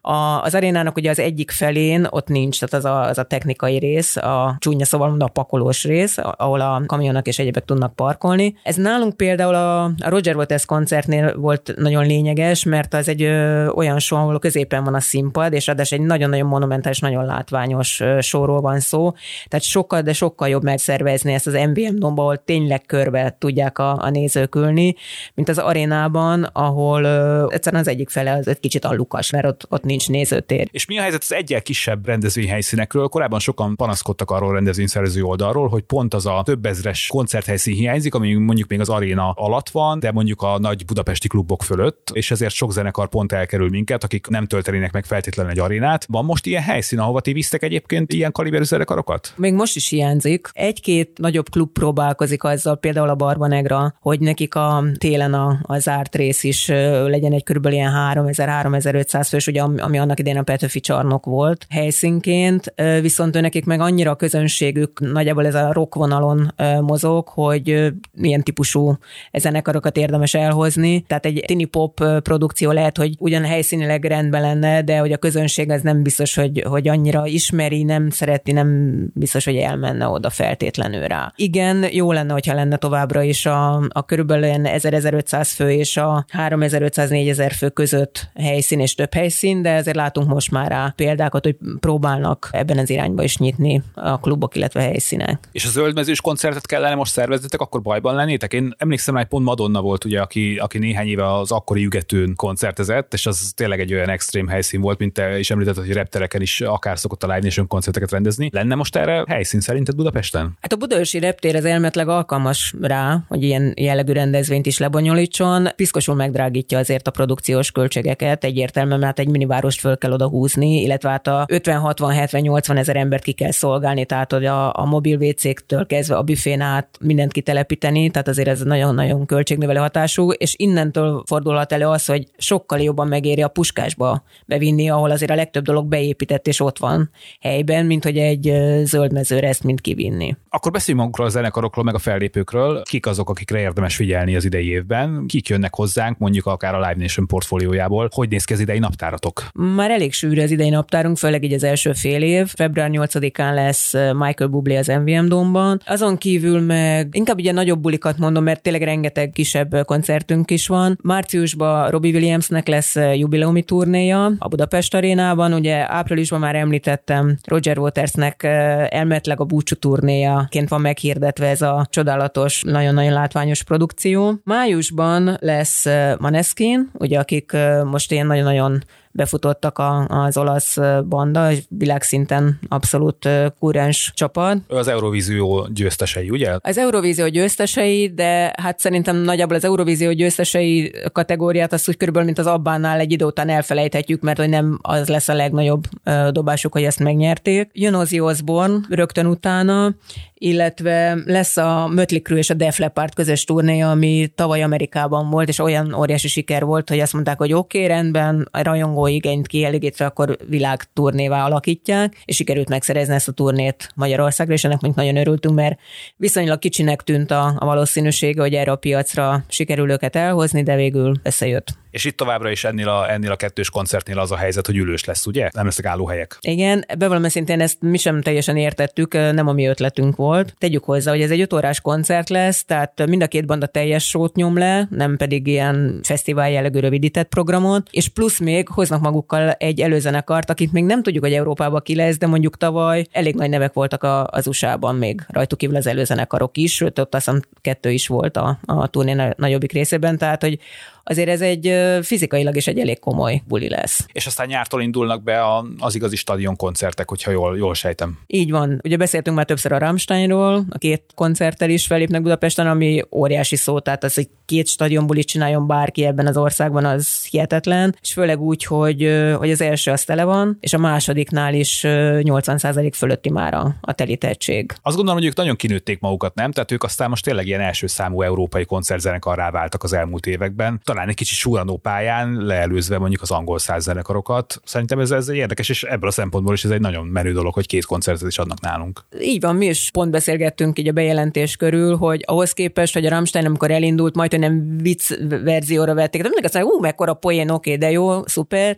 A, 0.00 0.42
az 0.42 0.54
arénának 0.54 0.96
ugye 0.96 1.10
az 1.10 1.18
egyik 1.18 1.50
felén 1.50 2.06
ott 2.10 2.28
nincs, 2.28 2.60
tehát 2.60 2.74
az 2.74 2.84
a, 2.84 3.08
az 3.08 3.18
a 3.18 3.22
technikai 3.22 3.78
rész, 3.78 4.16
a 4.16 4.56
csúnya 4.58 4.84
szóval 4.84 5.16
a 5.18 5.28
pakolós 5.28 5.84
rész, 5.84 6.18
ahol 6.18 6.60
a 6.60 6.82
kamionok 6.86 7.26
és 7.26 7.38
egyébek 7.38 7.64
tudnak 7.64 7.94
parkolni. 7.94 8.56
Ez 8.62 8.76
nálunk 8.76 9.16
például 9.16 9.54
a, 9.54 9.84
a 9.84 10.08
Roger 10.08 10.36
Waters 10.36 10.64
koncertnél 10.64 11.36
volt 11.36 11.74
nagyon 11.76 12.06
lényeges, 12.06 12.64
mert 12.64 12.94
az 12.94 13.08
egy 13.08 13.22
ö, 13.22 13.66
olyan 13.66 13.98
show, 13.98 14.18
ahol 14.18 14.38
középen 14.38 14.84
van 14.84 14.94
a 14.94 15.00
színpad, 15.00 15.52
és 15.52 15.66
ráadásul 15.66 15.98
egy 15.98 16.04
nagyon-nagyon 16.04 16.46
monumentális, 16.46 16.98
nagyon 16.98 17.24
látványos 17.24 18.02
showról 18.20 18.60
van 18.60 18.80
szó. 18.80 19.12
Tehát 19.48 19.64
sokkal, 19.64 20.00
de 20.02 20.12
sokkal 20.26 20.48
jobb 20.48 20.62
megszervezni 20.62 21.32
ezt 21.32 21.46
az 21.46 21.52
MVM 21.52 21.98
domba, 21.98 22.22
ahol 22.22 22.44
tényleg 22.44 22.86
körbe 22.86 23.36
tudják 23.38 23.78
a, 23.78 24.02
a 24.02 24.10
nézők 24.10 24.54
ülni, 24.54 24.94
mint 25.34 25.48
az 25.48 25.58
arénában, 25.58 26.42
ahol 26.42 27.04
ö, 27.04 27.46
egyszerűen 27.48 27.82
az 27.82 27.88
egyik 27.88 28.08
fele 28.08 28.32
az 28.32 28.48
egy 28.48 28.60
kicsit 28.60 28.84
allukas, 28.84 29.30
mert 29.30 29.46
ott, 29.46 29.66
ott 29.68 29.82
nincs 29.82 30.08
nézőtér. 30.08 30.68
És 30.70 30.86
mi 30.86 30.98
a 30.98 31.02
helyzet 31.02 31.22
az 31.22 31.32
egyel 31.32 31.62
kisebb 31.62 32.06
rendezvényhelyszínekről? 32.06 33.08
Korábban 33.08 33.38
sokan 33.38 33.76
panaszkodtak 33.76 34.30
arról 34.30 34.52
rendezvényszerző 34.52 35.22
oldalról, 35.22 35.68
hogy 35.68 35.82
pont 35.82 36.14
az 36.14 36.26
a 36.26 36.42
több 36.44 36.66
ezres 36.66 37.06
koncerthelyszín 37.06 37.74
hiányzik, 37.74 38.14
ami 38.14 38.34
mondjuk 38.34 38.68
még 38.68 38.80
az 38.80 38.88
aréna 38.88 39.30
alatt 39.30 39.68
van, 39.68 39.98
de 39.98 40.12
mondjuk 40.12 40.42
a 40.42 40.58
nagy 40.58 40.84
budapesti 40.84 41.28
klubok 41.28 41.62
fölött, 41.62 42.10
és 42.12 42.30
ezért 42.30 42.54
sok 42.54 42.72
zenekar 42.72 43.08
pont 43.08 43.32
elkerül 43.32 43.68
minket, 43.68 44.04
akik 44.04 44.26
nem 44.26 44.46
töltenének 44.46 44.92
meg 44.92 45.04
feltétlenül 45.04 45.52
egy 45.52 45.58
arénát. 45.58 46.06
Van 46.08 46.24
most 46.24 46.46
ilyen 46.46 46.62
helyszín, 46.62 46.98
ahova 46.98 47.20
ti 47.20 47.32
visztek 47.32 47.62
egyébként 47.62 48.12
ilyen 48.12 48.32
kaliberű 48.32 48.64
zenekarokat? 48.64 49.32
Még 49.36 49.54
most 49.54 49.76
is 49.76 49.92
hiányzik. 50.22 50.48
Egy-két 50.52 51.18
nagyobb 51.18 51.50
klub 51.50 51.72
próbálkozik 51.72 52.44
azzal, 52.44 52.76
például 52.76 53.08
a 53.08 53.14
Barbanegra, 53.14 53.94
hogy 54.00 54.20
nekik 54.20 54.54
a 54.54 54.84
télen 54.98 55.34
a, 55.34 55.58
a 55.62 55.78
zárt 55.78 56.14
rész 56.14 56.44
is 56.44 56.68
legyen 57.06 57.32
egy 57.32 57.44
körülbelül 57.44 57.78
ilyen 57.78 57.92
3000-3500 58.14 59.26
fős, 59.28 59.46
ugye, 59.46 59.62
ami 59.62 59.98
annak 59.98 60.18
idején 60.18 60.38
a 60.38 60.42
Petőfi 60.42 60.80
csarnok 60.80 61.24
volt 61.24 61.66
helyszínként, 61.70 62.74
viszont 63.00 63.36
ő 63.36 63.40
nekik 63.40 63.64
meg 63.64 63.80
annyira 63.80 64.10
a 64.10 64.16
közönségük 64.16 65.00
nagyjából 65.00 65.46
ez 65.46 65.54
a 65.54 65.72
rock 65.72 65.94
vonalon 65.94 66.54
mozog, 66.80 67.28
hogy 67.28 67.92
milyen 68.12 68.42
típusú 68.42 68.98
zenekarokat 69.32 69.96
érdemes 69.96 70.34
elhozni. 70.34 71.00
Tehát 71.00 71.26
egy 71.26 71.42
tini 71.46 71.64
pop 71.64 72.04
produkció 72.22 72.70
lehet, 72.70 72.96
hogy 72.96 73.14
ugyan 73.18 73.44
helyszínileg 73.44 74.04
rendben 74.04 74.40
lenne, 74.40 74.82
de 74.82 74.98
hogy 74.98 75.12
a 75.12 75.16
közönség 75.16 75.70
az 75.70 75.82
nem 75.82 76.02
biztos, 76.02 76.34
hogy, 76.34 76.64
hogy 76.68 76.88
annyira 76.88 77.26
ismeri, 77.26 77.82
nem 77.82 78.10
szereti, 78.10 78.52
nem 78.52 78.96
biztos, 79.14 79.44
hogy 79.44 79.56
elmenne 79.56 80.05
oda 80.10 80.30
feltétlenül 80.30 81.06
rá. 81.06 81.32
Igen, 81.36 81.86
jó 81.92 82.12
lenne, 82.12 82.32
hogyha 82.32 82.54
lenne 82.54 82.76
továbbra 82.76 83.22
is 83.22 83.46
a, 83.46 83.74
a 83.88 84.04
körülbelül 84.04 84.50
1000-1500 84.54 85.50
fő 85.54 85.70
és 85.70 85.96
a 85.96 86.24
3500-4000 86.32 87.52
fő 87.56 87.68
között 87.68 88.28
helyszín 88.34 88.80
és 88.80 88.94
több 88.94 89.14
helyszín, 89.14 89.62
de 89.62 89.70
ezért 89.70 89.96
látunk 89.96 90.28
most 90.28 90.50
már 90.50 90.70
rá 90.70 90.92
példákat, 90.96 91.44
hogy 91.44 91.56
próbálnak 91.80 92.48
ebben 92.52 92.78
az 92.78 92.90
irányba 92.90 93.22
is 93.22 93.36
nyitni 93.36 93.82
a 93.94 94.20
klubok, 94.20 94.56
illetve 94.56 94.80
helyszínek. 94.80 95.48
És 95.52 95.64
a 95.64 95.68
zöldmezős 95.68 96.20
koncertet 96.20 96.66
kellene 96.66 96.94
most 96.94 97.12
szerveznetek, 97.12 97.60
akkor 97.60 97.82
bajban 97.82 98.14
lennétek? 98.14 98.52
Én 98.52 98.74
emlékszem, 98.78 99.14
hogy 99.14 99.24
pont 99.24 99.44
Madonna 99.44 99.80
volt, 99.80 100.04
ugye, 100.04 100.20
aki, 100.20 100.56
aki 100.56 100.78
néhány 100.78 101.06
éve 101.06 101.34
az 101.34 101.52
akkori 101.52 101.84
ügetőn 101.84 102.34
koncertezett, 102.36 103.12
és 103.12 103.26
az 103.26 103.52
tényleg 103.54 103.80
egy 103.80 103.94
olyan 103.94 104.08
extrém 104.08 104.48
helyszín 104.48 104.80
volt, 104.80 104.98
mint 104.98 105.12
te 105.12 105.38
is 105.38 105.50
említetted, 105.50 105.84
hogy 105.84 105.94
reptereken 105.94 106.40
is 106.40 106.60
akár 106.60 106.98
szokott 106.98 107.22
a 107.22 107.34
Live 107.34 107.64
koncerteket 107.68 108.10
rendezni. 108.10 108.50
Lenne 108.52 108.74
most 108.74 108.96
erre 108.96 109.24
helyszín 109.28 109.60
szerinted 109.60 109.95
Budapesten? 109.96 110.56
Hát 110.60 110.72
a 110.72 110.76
Budaörsi 110.76 111.18
reptér 111.18 111.56
az 111.56 111.64
elmetleg 111.64 112.08
alkalmas 112.08 112.74
rá, 112.80 113.18
hogy 113.28 113.42
ilyen 113.42 113.74
jellegű 113.76 114.12
rendezvényt 114.12 114.66
is 114.66 114.78
lebonyolítson. 114.78 115.68
Piszkosul 115.76 116.14
megdrágítja 116.14 116.78
azért 116.78 117.08
a 117.08 117.10
produkciós 117.10 117.70
költségeket, 117.70 118.44
egyértelműen, 118.44 118.98
mert 118.98 119.18
egy 119.18 119.28
minivárost 119.28 119.80
föl 119.80 119.98
kell 119.98 120.12
oda 120.12 120.28
húzni, 120.28 120.80
illetve 120.80 121.08
hát 121.08 121.26
a 121.26 121.44
50, 121.48 121.78
60, 121.78 122.12
70, 122.12 122.40
80 122.40 122.76
ezer 122.76 122.96
embert 122.96 123.22
ki 123.22 123.32
kell 123.32 123.50
szolgálni, 123.50 124.04
tehát 124.04 124.32
hogy 124.32 124.44
a, 124.44 124.74
a 124.74 124.84
mobil 124.84 125.18
WC-től 125.18 125.86
kezdve 125.86 126.16
a 126.16 126.22
büfén 126.22 126.60
át 126.60 126.88
mindent 127.00 127.32
kitelepíteni, 127.32 128.10
tehát 128.10 128.28
azért 128.28 128.48
ez 128.48 128.60
nagyon-nagyon 128.60 129.26
költségnövelő 129.26 129.78
hatású, 129.78 130.30
és 130.30 130.54
innentől 130.56 131.22
fordulhat 131.26 131.72
elő 131.72 131.86
az, 131.86 132.04
hogy 132.04 132.26
sokkal 132.36 132.80
jobban 132.80 133.08
megéri 133.08 133.42
a 133.42 133.48
puskásba 133.48 134.22
bevinni, 134.46 134.90
ahol 134.90 135.10
azért 135.10 135.30
a 135.30 135.34
legtöbb 135.34 135.64
dolog 135.64 135.86
beépített 135.86 136.46
és 136.46 136.60
ott 136.60 136.78
van 136.78 137.10
helyben, 137.40 137.86
mint 137.86 138.04
hogy 138.04 138.18
egy 138.18 138.52
zöld 138.84 139.12
mezőre 139.12 139.48
ezt 139.48 139.62
mind 139.62 139.80
kivinni. 139.86 140.36
Akkor 140.48 140.72
beszéljünk 140.72 141.04
magukról 141.04 141.26
a 141.26 141.30
zenekarokról, 141.30 141.84
meg 141.84 141.94
a 141.94 141.98
fellépőkről. 141.98 142.82
Kik 142.82 143.06
azok, 143.06 143.30
akikre 143.30 143.60
érdemes 143.60 143.96
figyelni 143.96 144.36
az 144.36 144.44
idei 144.44 144.68
évben? 144.68 145.24
Kik 145.26 145.48
jönnek 145.48 145.74
hozzánk, 145.74 146.18
mondjuk 146.18 146.46
akár 146.46 146.74
a 146.74 146.78
Live 146.78 146.94
Nation 146.96 147.26
portfóliójából? 147.26 148.08
Hogy 148.14 148.28
néz 148.28 148.44
ki 148.44 148.52
az 148.52 148.60
idei 148.60 148.78
naptáratok? 148.78 149.48
Már 149.54 149.90
elég 149.90 150.12
sűrű 150.12 150.40
az 150.40 150.50
idei 150.50 150.68
naptárunk, 150.68 151.16
főleg 151.16 151.44
így 151.44 151.52
az 151.52 151.64
első 151.64 151.92
fél 151.92 152.22
év. 152.22 152.52
Február 152.56 152.90
8-án 152.92 153.54
lesz 153.54 153.92
Michael 153.92 154.50
Bublé 154.50 154.76
az 154.76 154.86
MVM 154.86 155.26
Domban. 155.26 155.80
Azon 155.86 156.18
kívül 156.18 156.60
meg 156.60 157.08
inkább 157.12 157.38
ugye 157.38 157.52
nagyobb 157.52 157.80
bulikat 157.80 158.18
mondom, 158.18 158.44
mert 158.44 158.62
tényleg 158.62 158.82
rengeteg 158.82 159.30
kisebb 159.30 159.84
koncertünk 159.84 160.50
is 160.50 160.66
van. 160.66 160.98
Márciusban 161.02 161.90
Robbie 161.90 162.12
Williamsnek 162.12 162.68
lesz 162.68 162.94
jubileumi 163.14 163.62
turnéja 163.62 164.32
a 164.38 164.48
Budapest 164.48 164.94
arénában. 164.94 165.52
Ugye 165.52 165.92
áprilisban 165.92 166.40
már 166.40 166.54
említettem 166.54 167.36
Roger 167.44 167.78
Watersnek 167.78 168.42
elmetleg 168.88 169.40
a 169.40 169.44
búcsú 169.44 169.75
turnéjaként 169.78 170.68
van 170.68 170.80
meghirdetve 170.80 171.46
ez 171.46 171.62
a 171.62 171.86
csodálatos, 171.90 172.62
nagyon-nagyon 172.62 173.12
látványos 173.12 173.62
produkció. 173.62 174.34
Májusban 174.44 175.36
lesz 175.40 175.84
Maneskin, 176.18 176.90
ugye 176.92 177.18
akik 177.18 177.56
most 177.84 178.12
ilyen 178.12 178.26
nagyon-nagyon 178.26 178.82
befutottak 179.16 179.78
a, 179.78 180.06
az 180.08 180.36
olasz 180.36 180.76
banda, 181.08 181.48
világszinten 181.68 182.58
abszolút 182.68 183.28
kúrens 183.58 184.12
csapat. 184.14 184.56
Az 184.68 184.88
Eurovízió 184.88 185.68
győztesei, 185.74 186.30
ugye? 186.30 186.56
Az 186.60 186.78
Eurovízió 186.78 187.28
győztesei, 187.28 188.12
de 188.14 188.54
hát 188.62 188.78
szerintem 188.78 189.16
nagyjából 189.16 189.56
az 189.56 189.64
Eurovízió 189.64 190.12
győztesei 190.12 190.94
kategóriát 191.12 191.72
azt 191.72 191.88
úgy 191.88 191.96
körülbelül, 191.96 192.26
mint 192.26 192.38
az 192.38 192.46
Abbánál 192.46 192.98
egy 192.98 193.12
idő 193.12 193.24
után 193.24 193.48
elfelejthetjük, 193.48 194.22
mert 194.22 194.38
hogy 194.38 194.48
nem 194.48 194.78
az 194.82 195.08
lesz 195.08 195.28
a 195.28 195.34
legnagyobb 195.34 195.84
dobásuk, 196.30 196.72
hogy 196.72 196.82
ezt 196.82 196.98
megnyerték. 196.98 197.70
Jön 197.72 197.94
Ozzy 197.94 198.20
Osbourne 198.20 198.78
rögtön 198.88 199.26
utána, 199.26 199.94
illetve 200.38 201.18
lesz 201.24 201.56
a 201.56 201.88
Mötley 201.94 202.20
Crüe 202.20 202.38
és 202.38 202.50
a 202.50 202.54
Def 202.54 202.78
Leppard 202.78 203.14
közös 203.14 203.44
turnéja, 203.44 203.90
ami 203.90 204.32
tavaly 204.34 204.62
Amerikában 204.62 205.30
volt, 205.30 205.48
és 205.48 205.58
olyan 205.58 205.94
óriási 205.94 206.28
siker 206.28 206.64
volt, 206.64 206.88
hogy 206.88 207.00
azt 207.00 207.12
mondták, 207.12 207.38
hogy 207.38 207.52
oké, 207.52 207.84
okay, 207.84 207.96
rendben, 207.96 208.48
a 208.50 208.62
rajongó 209.06 209.28
igényt 209.28 209.46
kielégítve, 209.46 210.04
akkor 210.04 210.36
világturnévá 210.48 211.44
alakítják, 211.44 212.22
és 212.24 212.36
sikerült 212.36 212.68
megszerezni 212.68 213.14
ezt 213.14 213.28
a 213.28 213.32
turnét 213.32 213.90
Magyarországra, 213.94 214.54
és 214.54 214.64
ennek 214.64 214.80
mondjuk 214.80 215.04
nagyon 215.04 215.20
örültünk, 215.20 215.54
mert 215.54 215.78
viszonylag 216.16 216.58
kicsinek 216.58 217.02
tűnt 217.02 217.30
a, 217.30 217.54
a 217.58 217.64
valószínűsége, 217.64 218.40
hogy 218.40 218.54
erre 218.54 218.70
a 218.70 218.76
piacra 218.76 219.44
sikerül 219.48 219.90
őket 219.90 220.16
elhozni, 220.16 220.62
de 220.62 220.76
végül 220.76 221.14
összejött. 221.22 221.74
És 221.96 222.04
itt 222.04 222.16
továbbra 222.16 222.50
is 222.50 222.64
ennél 222.64 222.88
a, 222.88 223.10
ennél 223.10 223.30
a 223.30 223.36
kettős 223.36 223.70
koncertnél 223.70 224.18
az 224.18 224.30
a 224.30 224.36
helyzet, 224.36 224.66
hogy 224.66 224.76
ülős 224.76 225.04
lesz, 225.04 225.26
ugye? 225.26 225.48
Nem 225.52 225.64
lesznek 225.64 225.86
állóhelyek. 225.86 226.38
Igen, 226.40 226.84
bevallom 226.98 227.28
szintén 227.28 227.60
ezt 227.60 227.76
mi 227.80 227.98
sem 227.98 228.22
teljesen 228.22 228.56
értettük, 228.56 229.12
nem 229.12 229.48
a 229.48 229.52
mi 229.52 229.66
ötletünk 229.66 230.16
volt. 230.16 230.54
Tegyük 230.58 230.84
hozzá, 230.84 231.10
hogy 231.10 231.20
ez 231.20 231.30
egy 231.30 231.40
ötórás 231.40 231.80
koncert 231.80 232.28
lesz, 232.28 232.64
tehát 232.64 233.06
mind 233.06 233.22
a 233.22 233.26
két 233.26 233.46
banda 233.46 233.66
teljes 233.66 234.08
sót 234.08 234.34
nyom 234.34 234.58
le, 234.58 234.88
nem 234.90 235.16
pedig 235.16 235.46
ilyen 235.46 236.00
fesztivál 236.02 236.50
jellegű 236.50 236.78
rövidített 236.78 237.28
programot, 237.28 237.88
és 237.90 238.08
plusz 238.08 238.38
még 238.38 238.68
hoznak 238.68 239.00
magukkal 239.00 239.50
egy 239.50 239.80
előzenekart, 239.80 240.50
akit 240.50 240.72
még 240.72 240.84
nem 240.84 241.02
tudjuk, 241.02 241.24
hogy 241.24 241.34
Európában 241.34 241.80
ki 241.84 241.94
lesz, 241.94 242.18
de 242.18 242.26
mondjuk 242.26 242.56
tavaly 242.56 243.06
elég 243.12 243.34
nagy 243.34 243.50
nevek 243.50 243.72
voltak 243.72 244.02
a, 244.02 244.26
az 244.26 244.46
USA-ban 244.46 244.94
még 244.94 245.20
rajtuk 245.28 245.58
kívül 245.58 245.76
az 245.76 245.86
előzenekarok 245.86 246.56
is, 246.56 246.74
sőt, 246.74 246.98
ott 246.98 247.14
azt 247.14 247.24
hiszem 247.24 247.42
kettő 247.60 247.90
is 247.90 248.06
volt 248.06 248.36
a, 248.36 248.58
a 248.64 248.86
turné 248.86 249.32
nagyobbik 249.36 249.72
részében, 249.72 250.18
tehát 250.18 250.42
hogy 250.42 250.58
azért 251.08 251.28
ez 251.28 251.40
egy 251.40 251.74
fizikailag 252.02 252.56
is 252.56 252.66
egy 252.66 252.78
elég 252.78 252.98
komoly 252.98 253.42
buli 253.48 253.68
lesz. 253.68 254.06
És 254.12 254.26
aztán 254.26 254.46
nyártól 254.46 254.82
indulnak 254.82 255.22
be 255.22 255.42
az 255.78 255.94
igazi 255.94 256.16
stadion 256.16 256.56
koncertek, 256.56 257.08
hogyha 257.08 257.30
jól, 257.30 257.56
jól 257.56 257.74
sejtem. 257.74 258.18
Így 258.26 258.50
van. 258.50 258.80
Ugye 258.84 258.96
beszéltünk 258.96 259.36
már 259.36 259.46
többször 259.46 259.72
a 259.72 259.78
Rammsteinról, 259.78 260.64
a 260.70 260.78
két 260.78 261.02
koncerttel 261.14 261.70
is 261.70 261.86
felépnek 261.86 262.22
Budapesten, 262.22 262.66
ami 262.66 263.02
óriási 263.10 263.56
szó, 263.56 263.78
tehát 263.78 264.04
az, 264.04 264.14
hogy 264.14 264.28
két 264.44 264.68
stadionbulit 264.68 265.26
csináljon 265.26 265.66
bárki 265.66 266.04
ebben 266.04 266.26
az 266.26 266.36
országban, 266.36 266.84
az 266.84 267.26
hihetetlen, 267.26 267.96
és 268.02 268.12
főleg 268.12 268.40
úgy, 268.40 268.64
hogy, 268.64 269.10
hogy 269.38 269.50
az 269.50 269.60
első 269.60 269.90
az 269.90 270.04
tele 270.04 270.24
van, 270.24 270.56
és 270.60 270.72
a 270.72 270.78
másodiknál 270.78 271.54
is 271.54 271.80
80% 271.86 272.90
fölötti 272.94 273.30
már 273.30 273.54
a, 273.54 273.74
a 273.80 273.92
telítettség. 273.92 274.72
Azt 274.82 274.96
gondolom, 274.96 275.20
hogy 275.20 275.28
ők 275.28 275.36
nagyon 275.36 275.56
kinőtték 275.56 276.00
magukat, 276.00 276.34
nem? 276.34 276.52
Tehát 276.52 276.72
ők 276.72 276.82
aztán 276.82 277.08
most 277.08 277.24
tényleg 277.24 277.46
ilyen 277.46 277.60
első 277.60 277.86
számú 277.86 278.22
európai 278.22 278.64
koncertzenekarrá 278.64 279.50
váltak 279.50 279.82
az 279.82 279.92
elmúlt 279.92 280.26
években. 280.26 280.80
Talán 280.96 281.10
egy 281.10 281.16
kicsit 281.16 281.38
súranó 281.38 281.76
pályán, 281.76 282.32
leelőzve 282.32 282.98
mondjuk 282.98 283.22
az 283.22 283.30
angol 283.30 283.58
száz 283.58 283.82
zenekarokat. 283.82 284.60
Szerintem 284.64 284.98
ez, 284.98 285.10
ez 285.10 285.28
érdekes, 285.28 285.68
és 285.68 285.82
ebből 285.82 286.08
a 286.08 286.12
szempontból 286.12 286.54
is 286.54 286.64
ez 286.64 286.70
egy 286.70 286.80
nagyon 286.80 287.06
menő 287.06 287.32
dolog, 287.32 287.54
hogy 287.54 287.66
két 287.66 287.84
koncertet 287.84 288.28
is 288.28 288.38
adnak 288.38 288.60
nálunk. 288.60 289.04
Így 289.20 289.40
van, 289.40 289.56
mi 289.56 289.66
is 289.66 289.90
pont 289.90 290.10
beszélgettünk 290.10 290.78
így 290.78 290.88
a 290.88 290.92
bejelentés 290.92 291.56
körül, 291.56 291.96
hogy 291.96 292.22
ahhoz 292.26 292.52
képest, 292.52 292.94
hogy 292.94 293.06
a 293.06 293.08
Rammstein, 293.08 293.46
amikor 293.46 293.70
elindult, 293.70 294.14
majd 294.14 294.30
hogy 294.30 294.40
nem 294.40 294.76
vicc 294.76 295.14
verzióra 295.44 295.94
vették, 295.94 296.22
de 296.22 296.28
mindig 296.28 296.44
azt 296.44 296.54
mondják, 296.54 296.76
ú, 296.76 296.80
mekkora 296.80 297.14
poén, 297.14 297.50
oké, 297.50 297.76
de 297.76 297.90
jó, 297.90 298.26
szuper. 298.26 298.76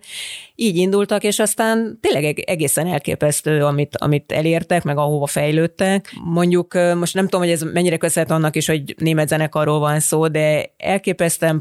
Így 0.54 0.76
indultak, 0.76 1.22
és 1.22 1.38
aztán 1.38 1.98
tényleg 2.00 2.38
egészen 2.38 2.86
elképesztő, 2.86 3.64
amit, 3.64 3.96
amit 3.96 4.32
elértek, 4.32 4.82
meg 4.82 4.96
ahova 4.96 5.26
fejlődtek. 5.26 6.12
Mondjuk 6.24 6.74
most 6.98 7.14
nem 7.14 7.24
tudom, 7.24 7.40
hogy 7.40 7.50
ez 7.50 7.62
mennyire 7.62 7.96
köszönhet 7.96 8.32
annak 8.32 8.56
is, 8.56 8.66
hogy 8.66 8.94
német 8.98 9.28
zenekarról 9.28 9.78
van 9.78 10.00
szó, 10.00 10.28
de 10.28 10.74
elképesztően 10.76 11.58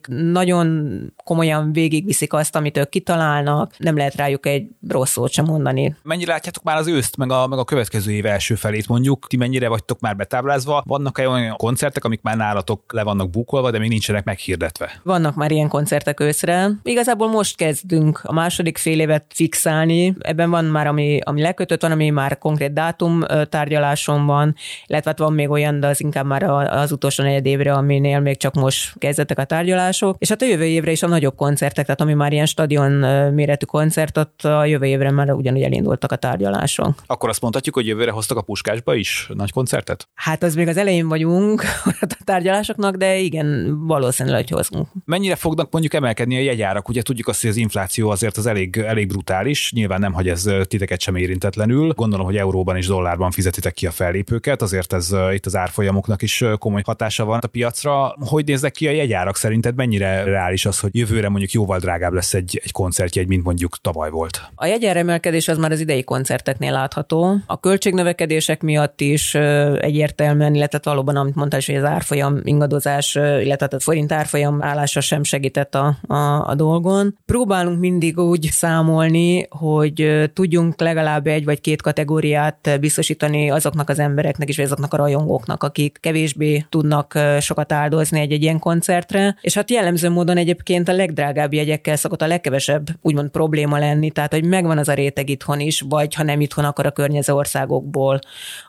profik, 0.00 0.32
nagyon 0.32 0.98
komolyan 1.24 1.72
végigviszik 1.72 2.32
azt, 2.32 2.56
amit 2.56 2.76
ők 2.76 2.88
kitalálnak, 2.88 3.74
nem 3.78 3.96
lehet 3.96 4.14
rájuk 4.14 4.46
egy 4.46 4.66
rossz 4.88 5.10
szót 5.10 5.32
sem 5.32 5.44
mondani. 5.44 5.96
Mennyire 6.02 6.32
látjátok 6.32 6.62
már 6.62 6.76
az 6.76 6.86
őszt, 6.86 7.16
meg 7.16 7.30
a, 7.30 7.46
meg 7.46 7.58
a 7.58 7.64
következő 7.64 8.12
év 8.12 8.26
első 8.26 8.54
felét 8.54 8.88
mondjuk? 8.88 9.26
Ti 9.28 9.36
mennyire 9.36 9.68
vagytok 9.68 10.00
már 10.00 10.16
betáblázva? 10.16 10.82
Vannak-e 10.86 11.28
olyan 11.28 11.56
koncertek, 11.56 12.04
amik 12.04 12.22
már 12.22 12.36
nálatok 12.36 12.92
le 12.92 13.02
vannak 13.02 13.30
bukolva, 13.30 13.70
de 13.70 13.78
még 13.78 13.88
nincsenek 13.88 14.24
meghirdetve? 14.24 15.00
Vannak 15.02 15.34
már 15.34 15.50
ilyen 15.50 15.68
koncertek 15.68 16.20
őszre. 16.20 16.70
Igazából 16.82 17.28
most 17.28 17.56
kezdünk 17.56 18.20
a 18.22 18.32
második 18.32 18.78
fél 18.78 19.00
évet 19.00 19.24
fixálni. 19.28 20.14
Ebben 20.18 20.50
van 20.50 20.64
már, 20.64 20.86
ami, 20.86 21.18
ami 21.24 21.40
lekötött, 21.40 21.82
van, 21.82 21.90
ami 21.90 22.10
már 22.10 22.38
konkrét 22.38 22.72
dátum 22.72 23.22
tárgyaláson 23.48 24.26
van, 24.26 24.54
illetve 24.86 25.10
hát 25.10 25.18
van 25.18 25.32
még 25.32 25.50
olyan, 25.50 25.80
de 25.80 25.86
az 25.86 26.00
inkább 26.00 26.26
már 26.26 26.42
az 26.42 26.92
utolsó 26.92 27.22
negyed 27.22 27.46
évre, 27.46 27.72
aminél 27.72 28.20
még 28.20 28.36
csak 28.36 28.54
most 28.54 28.98
kezdettek 28.98 29.38
a 29.38 29.44
tárgyalások. 29.84 30.16
És 30.18 30.28
hát 30.28 30.42
a 30.42 30.46
jövő 30.46 30.64
évre 30.64 30.90
is 30.90 31.02
a 31.02 31.06
nagyobb 31.06 31.36
koncertek, 31.36 31.84
tehát 31.84 32.00
ami 32.00 32.14
már 32.14 32.32
ilyen 32.32 32.46
stadion 32.46 32.92
méretű 33.32 33.64
koncert, 33.66 34.18
ott 34.18 34.42
a 34.42 34.64
jövő 34.64 34.86
évre 34.86 35.10
már 35.10 35.30
ugyanúgy 35.30 35.62
elindultak 35.62 36.12
a 36.12 36.16
tárgyalások. 36.16 36.94
Akkor 37.06 37.28
azt 37.28 37.40
mondhatjuk, 37.40 37.74
hogy 37.74 37.86
jövőre 37.86 38.10
hoztak 38.10 38.36
a 38.36 38.42
Puskásba 38.42 38.94
is 38.94 39.30
nagy 39.34 39.52
koncertet? 39.52 40.08
Hát 40.14 40.42
az 40.42 40.54
még 40.54 40.68
az 40.68 40.76
elején 40.76 41.08
vagyunk 41.08 41.62
a 42.00 42.16
tárgyalásoknak, 42.24 42.96
de 42.96 43.16
igen, 43.16 43.78
valószínűleg, 43.86 44.38
hogy 44.38 44.50
hozunk. 44.50 44.88
Mennyire 45.04 45.36
fognak 45.36 45.70
mondjuk 45.70 45.94
emelkedni 45.94 46.36
a 46.36 46.40
jegyárak? 46.40 46.88
Ugye 46.88 47.02
tudjuk 47.02 47.28
azt, 47.28 47.40
hogy 47.40 47.50
az 47.50 47.56
infláció 47.56 48.10
azért 48.10 48.36
az 48.36 48.46
elég, 48.46 48.76
elég 48.76 49.08
brutális, 49.08 49.72
nyilván 49.72 50.00
nem 50.00 50.12
hagy 50.12 50.28
ez 50.28 50.48
titeket 50.62 51.00
sem 51.00 51.16
érintetlenül. 51.16 51.92
Gondolom, 51.92 52.26
hogy 52.26 52.36
euróban 52.36 52.76
és 52.76 52.86
dollárban 52.86 53.30
fizetitek 53.30 53.72
ki 53.72 53.86
a 53.86 53.90
fellépőket, 53.90 54.62
azért 54.62 54.92
ez 54.92 55.14
itt 55.32 55.46
az 55.46 55.56
árfolyamoknak 55.56 56.22
is 56.22 56.44
komoly 56.58 56.82
hatása 56.84 57.24
van 57.24 57.38
a 57.42 57.46
piacra. 57.46 58.16
Hogy 58.20 58.44
néznek 58.44 58.72
ki 58.72 58.88
a 58.88 58.90
jegyárak 58.90 59.36
szerinted? 59.36 59.73
Mennyire 59.76 60.24
reális 60.24 60.66
az, 60.66 60.80
hogy 60.80 60.96
jövőre 60.96 61.28
mondjuk 61.28 61.52
jóval 61.52 61.78
drágább 61.78 62.12
lesz 62.12 62.34
egy, 62.34 62.60
egy 62.64 62.72
koncertjegy, 62.72 63.28
mint 63.28 63.44
mondjuk 63.44 63.76
tavaly 63.80 64.10
volt? 64.10 64.42
A 64.54 64.66
jegyeremelkedés 64.66 65.48
az 65.48 65.58
már 65.58 65.72
az 65.72 65.80
idei 65.80 66.04
koncerteknél 66.04 66.72
látható. 66.72 67.36
A 67.46 67.60
költségnövekedések 67.60 68.62
miatt 68.62 69.00
is 69.00 69.34
egyértelműen, 69.34 70.54
illetve 70.54 70.80
valóban, 70.82 71.16
amit 71.16 71.34
mondtál 71.34 71.60
hogy 71.66 71.74
az 71.74 71.84
árfolyam 71.84 72.40
ingadozás, 72.42 73.14
illetve 73.14 73.68
a 73.70 73.80
forint 73.80 74.12
árfolyam 74.12 74.62
állása 74.62 75.00
sem 75.00 75.22
segített 75.22 75.74
a, 75.74 75.96
a, 76.06 76.48
a 76.48 76.54
dolgon. 76.54 77.18
Próbálunk 77.26 77.80
mindig 77.80 78.18
úgy 78.18 78.48
számolni, 78.52 79.46
hogy 79.48 80.30
tudjunk 80.32 80.80
legalább 80.80 81.26
egy 81.26 81.44
vagy 81.44 81.60
két 81.60 81.82
kategóriát 81.82 82.76
biztosítani 82.80 83.50
azoknak 83.50 83.88
az 83.88 83.98
embereknek 83.98 84.52
vagy 84.56 84.64
azoknak 84.64 84.94
a 84.94 84.96
rajongóknak, 84.96 85.62
akik 85.62 85.98
kevésbé 86.00 86.64
tudnak 86.68 87.18
sokat 87.40 87.72
áldozni 87.72 88.20
egy-egy 88.20 88.42
ilyen 88.42 88.58
koncertre, 88.58 89.36
és 89.40 89.53
És 89.54 89.60
hát 89.60 89.70
jellemző 89.70 90.10
módon 90.10 90.36
egyébként 90.36 90.88
a 90.88 90.92
legdrágább 90.92 91.52
jegyekkel 91.52 91.96
szokott 91.96 92.22
a 92.22 92.26
legkevesebb 92.26 92.88
úgymond 93.02 93.30
probléma 93.30 93.78
lenni, 93.78 94.10
tehát 94.10 94.32
hogy 94.32 94.44
megvan 94.44 94.78
az 94.78 94.88
a 94.88 94.94
réteg 94.94 95.28
itthon 95.28 95.60
is, 95.60 95.80
vagy 95.88 96.14
ha 96.14 96.22
nem 96.22 96.40
itthon, 96.40 96.64
akkor 96.64 96.86
a 96.86 96.90
környező 96.90 97.32
országokból, 97.32 98.18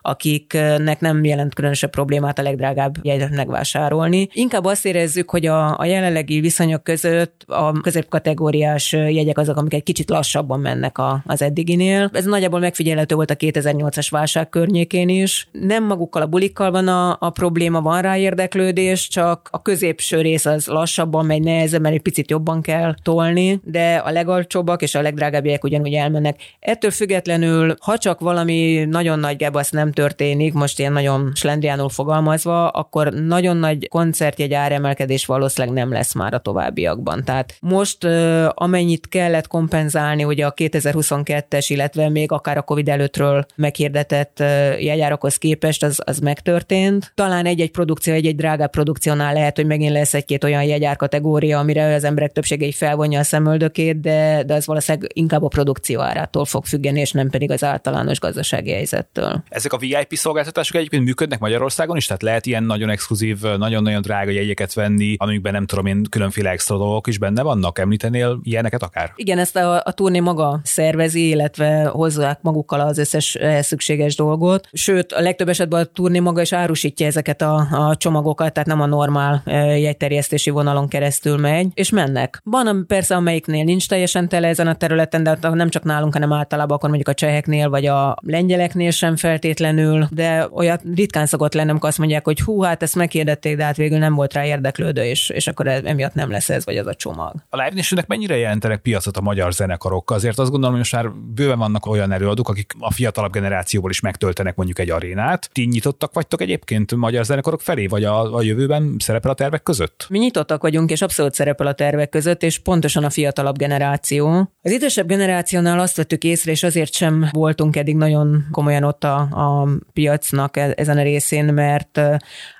akiknek 0.00 1.00
nem 1.00 1.24
jelent 1.24 1.54
különösebb 1.54 1.90
problémát 1.90 2.38
a 2.38 2.42
legdrágább 2.42 2.96
jegyet 3.02 3.30
megvásárolni. 3.30 4.28
Inkább 4.32 4.64
azt 4.64 4.86
érezzük, 4.86 5.30
hogy 5.30 5.46
a, 5.46 5.78
a 5.78 5.84
jelenlegi 5.84 6.40
viszonyok 6.40 6.84
között 6.84 7.44
a 7.46 7.72
középkategóriás 7.80 8.92
jegyek 8.92 9.38
azok, 9.38 9.56
amik 9.56 9.74
egy 9.74 9.82
kicsit 9.82 10.10
lassabban 10.10 10.60
mennek 10.60 10.98
a, 10.98 11.22
az 11.26 11.42
eddiginél. 11.42 12.10
Ez 12.12 12.24
nagyjából 12.24 12.60
megfigyelhető 12.60 13.14
volt 13.14 13.30
a 13.30 13.36
2008-as 13.36 14.06
válság 14.10 14.48
környékén 14.48 15.08
is. 15.08 15.48
Nem 15.52 15.84
magukkal 15.84 16.22
a 16.22 16.26
bulikkal 16.26 16.70
van 16.70 16.88
a, 16.88 17.16
a 17.20 17.30
probléma, 17.30 17.80
van 17.80 18.02
rá 18.02 18.16
érdeklődés, 18.16 19.08
csak 19.08 19.48
a 19.50 19.62
középső 19.62 20.20
rész 20.20 20.46
az 20.46 20.74
lassabban 20.76 21.26
megy, 21.26 21.42
mert 21.42 21.94
egy 21.94 22.02
picit 22.02 22.30
jobban 22.30 22.60
kell 22.60 22.94
tolni, 23.02 23.60
de 23.64 23.94
a 23.94 24.10
legalcsóbbak 24.10 24.82
és 24.82 24.94
a 24.94 25.00
legdrágábbiek 25.00 25.64
ugyanúgy 25.64 25.94
elmennek. 25.94 26.40
Ettől 26.60 26.90
függetlenül, 26.90 27.74
ha 27.80 27.98
csak 27.98 28.20
valami 28.20 28.84
nagyon 28.90 29.18
nagy 29.18 29.36
gebasz 29.36 29.70
nem 29.70 29.92
történik, 29.92 30.52
most 30.52 30.78
ilyen 30.78 30.92
nagyon 30.92 31.32
slendriánul 31.34 31.88
fogalmazva, 31.88 32.68
akkor 32.68 33.12
nagyon 33.12 33.56
nagy 33.56 33.88
koncertjegy 33.88 34.52
áremelkedés 34.52 35.26
valószínűleg 35.26 35.76
nem 35.76 35.92
lesz 35.92 36.14
már 36.14 36.34
a 36.34 36.38
továbbiakban. 36.38 37.24
Tehát 37.24 37.56
most 37.60 38.04
amennyit 38.48 39.08
kellett 39.08 39.46
kompenzálni, 39.46 40.24
ugye 40.24 40.46
a 40.46 40.54
2022-es, 40.54 41.64
illetve 41.68 42.08
még 42.08 42.32
akár 42.32 42.56
a 42.56 42.62
Covid 42.62 42.88
előttről 42.88 43.46
meghirdetett 43.54 44.38
jegyárakhoz 44.78 45.36
képest, 45.36 45.82
az, 45.82 46.00
az 46.04 46.18
megtörtént. 46.18 47.12
Talán 47.14 47.46
egy-egy 47.46 47.70
produkció, 47.70 48.12
egy-egy 48.12 48.36
drágább 48.36 48.70
produkciónál 48.70 49.32
lehet, 49.32 49.56
hogy 49.56 49.66
megint 49.66 49.92
lesz 49.92 50.14
egy-két 50.14 50.44
olyan 50.44 50.62
jegyár 50.66 50.96
kategória, 50.96 51.58
amire 51.58 51.94
az 51.94 52.04
emberek 52.04 52.32
többsége 52.32 52.66
így 52.66 52.74
felvonja 52.74 53.20
a 53.20 53.22
szemöldökét, 53.22 54.00
de, 54.00 54.42
de 54.46 54.54
az 54.54 54.66
valószínűleg 54.66 55.10
inkább 55.14 55.42
a 55.42 55.48
produkció 55.48 56.00
árától 56.00 56.44
fog 56.44 56.64
függeni, 56.64 57.00
és 57.00 57.12
nem 57.12 57.30
pedig 57.30 57.50
az 57.50 57.64
általános 57.64 58.20
gazdasági 58.20 58.72
helyzettől. 58.72 59.42
Ezek 59.48 59.72
a 59.72 59.78
VIP 59.78 60.12
szolgáltatások 60.14 60.76
egyébként 60.76 61.04
működnek 61.04 61.38
Magyarországon 61.38 61.96
is, 61.96 62.06
tehát 62.06 62.22
lehet 62.22 62.46
ilyen 62.46 62.62
nagyon 62.62 62.90
exkluzív, 62.90 63.40
nagyon-nagyon 63.40 64.00
drága 64.00 64.30
jegyeket 64.30 64.74
venni, 64.74 65.14
amikben 65.18 65.52
nem 65.52 65.66
tudom 65.66 65.86
én, 65.86 66.04
különféle 66.10 66.50
extra 66.50 66.76
dolgok 66.76 67.06
is 67.06 67.18
benne 67.18 67.42
vannak. 67.42 67.78
Említenél 67.78 68.38
ilyeneket 68.42 68.82
akár? 68.82 69.12
Igen, 69.16 69.38
ezt 69.38 69.56
a, 69.56 69.82
a 69.84 69.92
turné 69.92 70.20
maga 70.20 70.60
szervezi, 70.62 71.28
illetve 71.28 71.84
hozzák 71.84 72.38
magukkal 72.42 72.80
az 72.80 72.98
összes 72.98 73.38
szükséges 73.60 74.16
dolgot. 74.16 74.68
Sőt, 74.72 75.12
a 75.12 75.20
legtöbb 75.20 75.48
esetben 75.48 75.80
a 75.80 75.84
turné 75.84 76.18
maga 76.18 76.40
is 76.40 76.52
árusítja 76.52 77.06
ezeket 77.06 77.42
a, 77.42 77.54
a 77.70 77.96
csomagokat, 77.96 78.52
tehát 78.52 78.68
nem 78.68 78.80
a 78.80 78.86
normál 78.86 79.42
jegyterjesztési 79.78 80.50
vonalon 80.56 80.88
keresztül 80.88 81.36
megy, 81.36 81.68
és 81.74 81.90
mennek. 81.90 82.40
Van 82.44 82.84
persze, 82.86 83.14
amelyiknél 83.14 83.64
nincs 83.64 83.88
teljesen 83.88 84.28
tele 84.28 84.48
ezen 84.48 84.66
a 84.66 84.74
területen, 84.74 85.22
de 85.22 85.38
nem 85.40 85.68
csak 85.68 85.84
nálunk, 85.84 86.12
hanem 86.12 86.32
általában 86.32 86.76
akkor 86.76 86.88
mondjuk 86.88 87.08
a 87.08 87.14
cseheknél 87.14 87.68
vagy 87.68 87.86
a 87.86 88.16
lengyeleknél 88.20 88.90
sem 88.90 89.16
feltétlenül, 89.16 90.06
de 90.10 90.48
olyat 90.52 90.82
ritkán 90.94 91.26
szokott 91.26 91.54
lenni, 91.54 91.70
amikor 91.70 91.88
azt 91.88 91.98
mondják, 91.98 92.24
hogy 92.24 92.40
hú, 92.40 92.60
hát 92.60 92.82
ezt 92.82 92.94
meghirdették, 92.94 93.56
de 93.56 93.64
hát 93.64 93.76
végül 93.76 93.98
nem 93.98 94.14
volt 94.14 94.32
rá 94.32 94.44
érdeklődő, 94.44 95.02
és, 95.02 95.28
és 95.28 95.46
akkor 95.46 95.66
emiatt 95.66 96.14
nem 96.14 96.30
lesz 96.30 96.48
ez 96.48 96.64
vagy 96.64 96.76
az 96.76 96.86
a 96.86 96.94
csomag. 96.94 97.34
A 97.50 97.56
Nationnek 97.56 98.06
mennyire 98.06 98.36
jelentenek 98.36 98.80
piacot 98.80 99.16
a 99.16 99.20
magyar 99.20 99.52
zenekarok? 99.52 100.10
Azért 100.10 100.38
azt 100.38 100.50
gondolom, 100.50 100.70
hogy 100.70 100.78
most 100.78 100.92
már 100.92 101.10
bőven 101.34 101.58
vannak 101.58 101.86
olyan 101.86 102.12
előadók, 102.12 102.48
akik 102.48 102.72
a 102.78 102.92
fiatalabb 102.92 103.32
generációból 103.32 103.90
is 103.90 104.00
megtöltenek 104.00 104.56
mondjuk 104.56 104.78
egy 104.78 104.90
arénát. 104.90 105.50
Ti 105.52 105.64
nyitottak 105.64 106.12
vagytok 106.12 106.40
egyébként 106.40 106.94
magyar 106.94 107.24
zenekarok 107.24 107.60
felé, 107.60 107.86
vagy 107.86 108.04
a, 108.04 108.34
a 108.34 108.42
jövőben 108.42 108.96
szerepel 108.98 109.30
a 109.30 109.34
tervek 109.34 109.62
között? 109.62 110.06
Mi 110.08 110.18
nyitottak 110.46 110.62
vagyunk, 110.62 110.90
és 110.90 111.02
abszolút 111.02 111.34
szerepel 111.34 111.66
a 111.66 111.72
tervek 111.72 112.08
között, 112.08 112.42
és 112.42 112.58
pontosan 112.58 113.04
a 113.04 113.10
fiatalabb 113.10 113.56
generáció. 113.56 114.50
Az 114.62 114.70
idősebb 114.70 115.06
generációnál 115.06 115.78
azt 115.78 115.96
vettük 115.96 116.24
észre, 116.24 116.50
és 116.50 116.62
azért 116.62 116.92
sem 116.92 117.28
voltunk 117.32 117.76
eddig 117.76 117.96
nagyon 117.96 118.44
komolyan 118.50 118.82
ott 118.82 119.04
a, 119.04 119.16
a 119.16 119.68
piacnak 119.92 120.56
e, 120.56 120.72
ezen 120.76 120.98
a 120.98 121.02
részén, 121.02 121.44
mert 121.44 122.00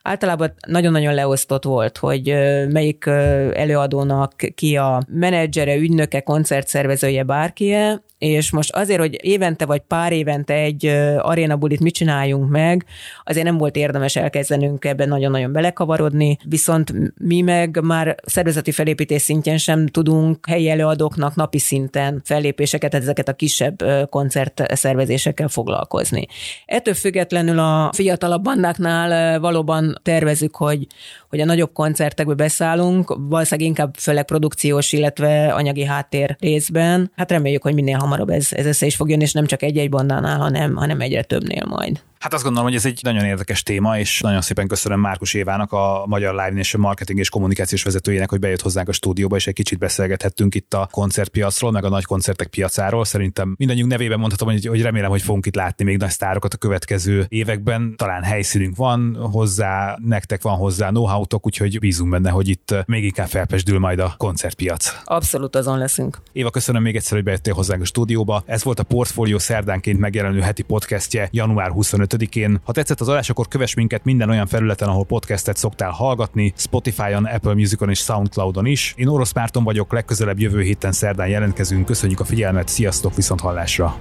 általában 0.03 0.55
nagyon-nagyon 0.66 1.14
leosztott 1.14 1.64
volt, 1.64 1.99
hogy 1.99 2.35
melyik 2.72 3.07
előadónak 3.53 4.33
ki 4.55 4.77
a 4.77 5.03
menedzsere, 5.09 5.77
ügynöke, 5.77 6.20
koncertszervezője, 6.20 7.22
bárkie, 7.22 8.03
és 8.18 8.50
most 8.50 8.72
azért, 8.72 9.00
hogy 9.00 9.18
évente 9.24 9.66
vagy 9.66 9.81
pár 9.81 10.12
évente 10.12 10.55
egy 10.55 10.87
arénabulit 11.18 11.81
mit 11.81 11.94
csináljunk 11.94 12.50
meg, 12.50 12.85
azért 13.24 13.44
nem 13.46 13.57
volt 13.59 13.76
érdemes 13.76 14.16
elkezdenünk 14.16 14.85
ebben 14.85 15.09
nagyon-nagyon 15.09 15.52
belekavarodni, 15.52 16.38
viszont 16.44 16.92
mi 17.18 17.40
meg 17.40 17.81
már 17.83 18.14
szervezeti 18.24 18.70
felépítés 18.70 19.22
szintjén 19.22 19.59
sem 19.59 19.87
tudunk 19.87 20.46
helyi 20.48 20.68
előadóknak 20.68 21.35
napi 21.35 21.59
szinten 21.59 22.20
fellépéseket, 22.24 22.94
ezeket 22.94 23.29
a 23.29 23.33
kisebb 23.33 23.76
koncertszervezésekkel 24.11 25.48
foglalkozni. 25.48 26.26
Ettől 26.66 26.94
függetlenül 26.94 27.59
a 27.59 27.90
fiatalabb 27.92 28.42
bandáknál 28.42 29.40
valóban 29.40 30.00
tervezük, 30.02 30.57
hogy, 30.57 30.87
hogy 31.29 31.40
a 31.40 31.44
nagyobb 31.44 31.72
koncertekbe 31.72 32.35
beszállunk, 32.35 33.16
valószínűleg 33.18 33.68
inkább 33.68 33.94
főleg 33.94 34.24
produkciós, 34.24 34.92
illetve 34.92 35.52
anyagi 35.52 35.85
háttér 35.85 36.37
részben. 36.40 37.12
Hát 37.16 37.31
reméljük, 37.31 37.62
hogy 37.62 37.74
minél 37.74 38.05
hamarabb 38.07 38.29
ez, 38.29 38.53
ez 38.53 38.66
össze 38.66 38.87
is 38.87 38.97
fog 38.97 39.11
jönni, 39.11 39.23
és 39.23 39.33
nem 39.33 39.47
csak 39.47 39.62
egy-egy 39.62 39.88
bandánál, 39.88 40.38
hanem, 40.38 40.75
hanem 40.75 41.01
egyre 41.01 41.23
többnél 41.23 41.64
majd. 41.64 42.01
Hát 42.19 42.35
azt 42.35 42.45
gondolom, 42.45 42.69
hogy 42.69 42.79
ez 42.79 42.87
egy 42.87 43.01
nagyon 43.03 43.25
érdekes 43.25 43.62
téma, 43.62 43.99
és 43.99 44.21
nagyon 44.21 44.40
szépen 44.40 44.66
köszönöm 44.66 45.01
Márkus 45.01 45.35
Évának, 45.35 45.73
a 45.73 46.05
Magyar 46.07 46.35
Live 46.35 46.53
Nation 46.53 46.83
marketing 46.83 47.19
és 47.19 47.29
kommunikációs 47.29 47.83
vezetőjének, 47.83 48.31
hogy 48.31 48.38
bejött 48.38 48.61
hozzánk 48.61 48.88
a 48.88 48.92
stúdióba, 48.92 49.37
és 49.37 49.47
egy 49.47 49.55
kicsit 49.55 49.79
beszélgethettünk 49.79 50.55
itt 50.55 50.75
a 50.75 50.88
koncertpiacról, 50.90 51.71
meg 51.71 51.85
a 51.85 51.88
nagy 51.88 52.05
koncertek 52.05 52.47
piacáról. 52.47 53.05
Szerintem 53.05 53.55
mindannyiunk 53.59 53.90
nevében 53.90 54.19
mondhatom, 54.19 54.49
hogy, 54.49 54.66
hogy 54.66 54.83
remélem, 54.83 55.11
hogy 55.11 55.23
fogunk 55.23 55.47
itt 55.47 55.55
látni 55.55 55.85
még 55.85 55.97
nagy 55.97 56.11
sztárokat 56.11 56.55
a 56.55 56.57
következő 56.57 57.27
években. 57.29 57.95
Talán 57.97 58.23
helyszínünk 58.23 58.77
van 58.77 59.16
hozzá, 59.33 59.99
nektek 60.05 60.42
van 60.42 60.57
hozzá 60.57 60.88
know-how-tok, 60.88 61.47
úgyhogy 61.47 61.79
bízunk 61.79 62.11
benne, 62.11 62.31
hogy 62.31 62.49
itt 62.49 62.75
még 62.87 63.05
inkább 63.05 63.29
felpesdül 63.29 63.79
majd 63.79 63.99
a 63.99 64.14
koncertpiac. 64.16 64.97
Abszolút 65.05 65.57
azon 65.57 65.79
leszünk. 65.79 66.19
Éva, 66.33 66.51
köszönöm 66.51 66.83
még 66.83 66.97
egyszer, 66.97 67.12
hogy 67.12 67.25
bejöttél 67.25 67.55
hozzánk 67.55 67.83
a 67.83 67.85
stúdióba. 67.97 68.43
Ez 68.47 68.65
volt 68.65 68.79
a 68.79 68.83
Portfolio 68.83 69.39
szerdánként 69.39 69.99
megjelenő 69.99 70.41
heti 70.41 70.63
podcastje 70.63 71.29
január 71.33 71.71
25 71.71 72.15
5-én. 72.17 72.61
Ha 72.65 72.73
tetszett 72.73 73.01
az 73.01 73.09
adás, 73.09 73.31
akkor 73.31 73.49
kövess 73.49 73.75
minket 73.75 74.05
minden 74.05 74.31
olyan 74.31 74.47
felületen, 74.47 74.89
ahol 74.89 75.05
podcastet 75.05 75.57
szoktál 75.57 75.91
hallgatni, 75.91 76.53
Spotify-on, 76.57 77.25
Apple 77.25 77.55
Musicon 77.55 77.91
és 77.91 77.99
Soundcloudon 77.99 78.67
is. 78.67 78.95
Én 78.97 79.07
Orosz 79.07 79.33
Márton 79.33 79.65
vagyok, 79.65 79.93
legközelebb 79.93 80.39
jövő 80.39 80.61
héten 80.61 80.93
szerdán 80.93 81.29
jelentkezünk. 81.29 81.87
Köszönjük 81.87 82.21
a 82.21 82.25
figyelmet, 82.25 82.69
sziasztok, 82.69 83.15
viszont 83.15 83.41
hallásra! 83.41 83.97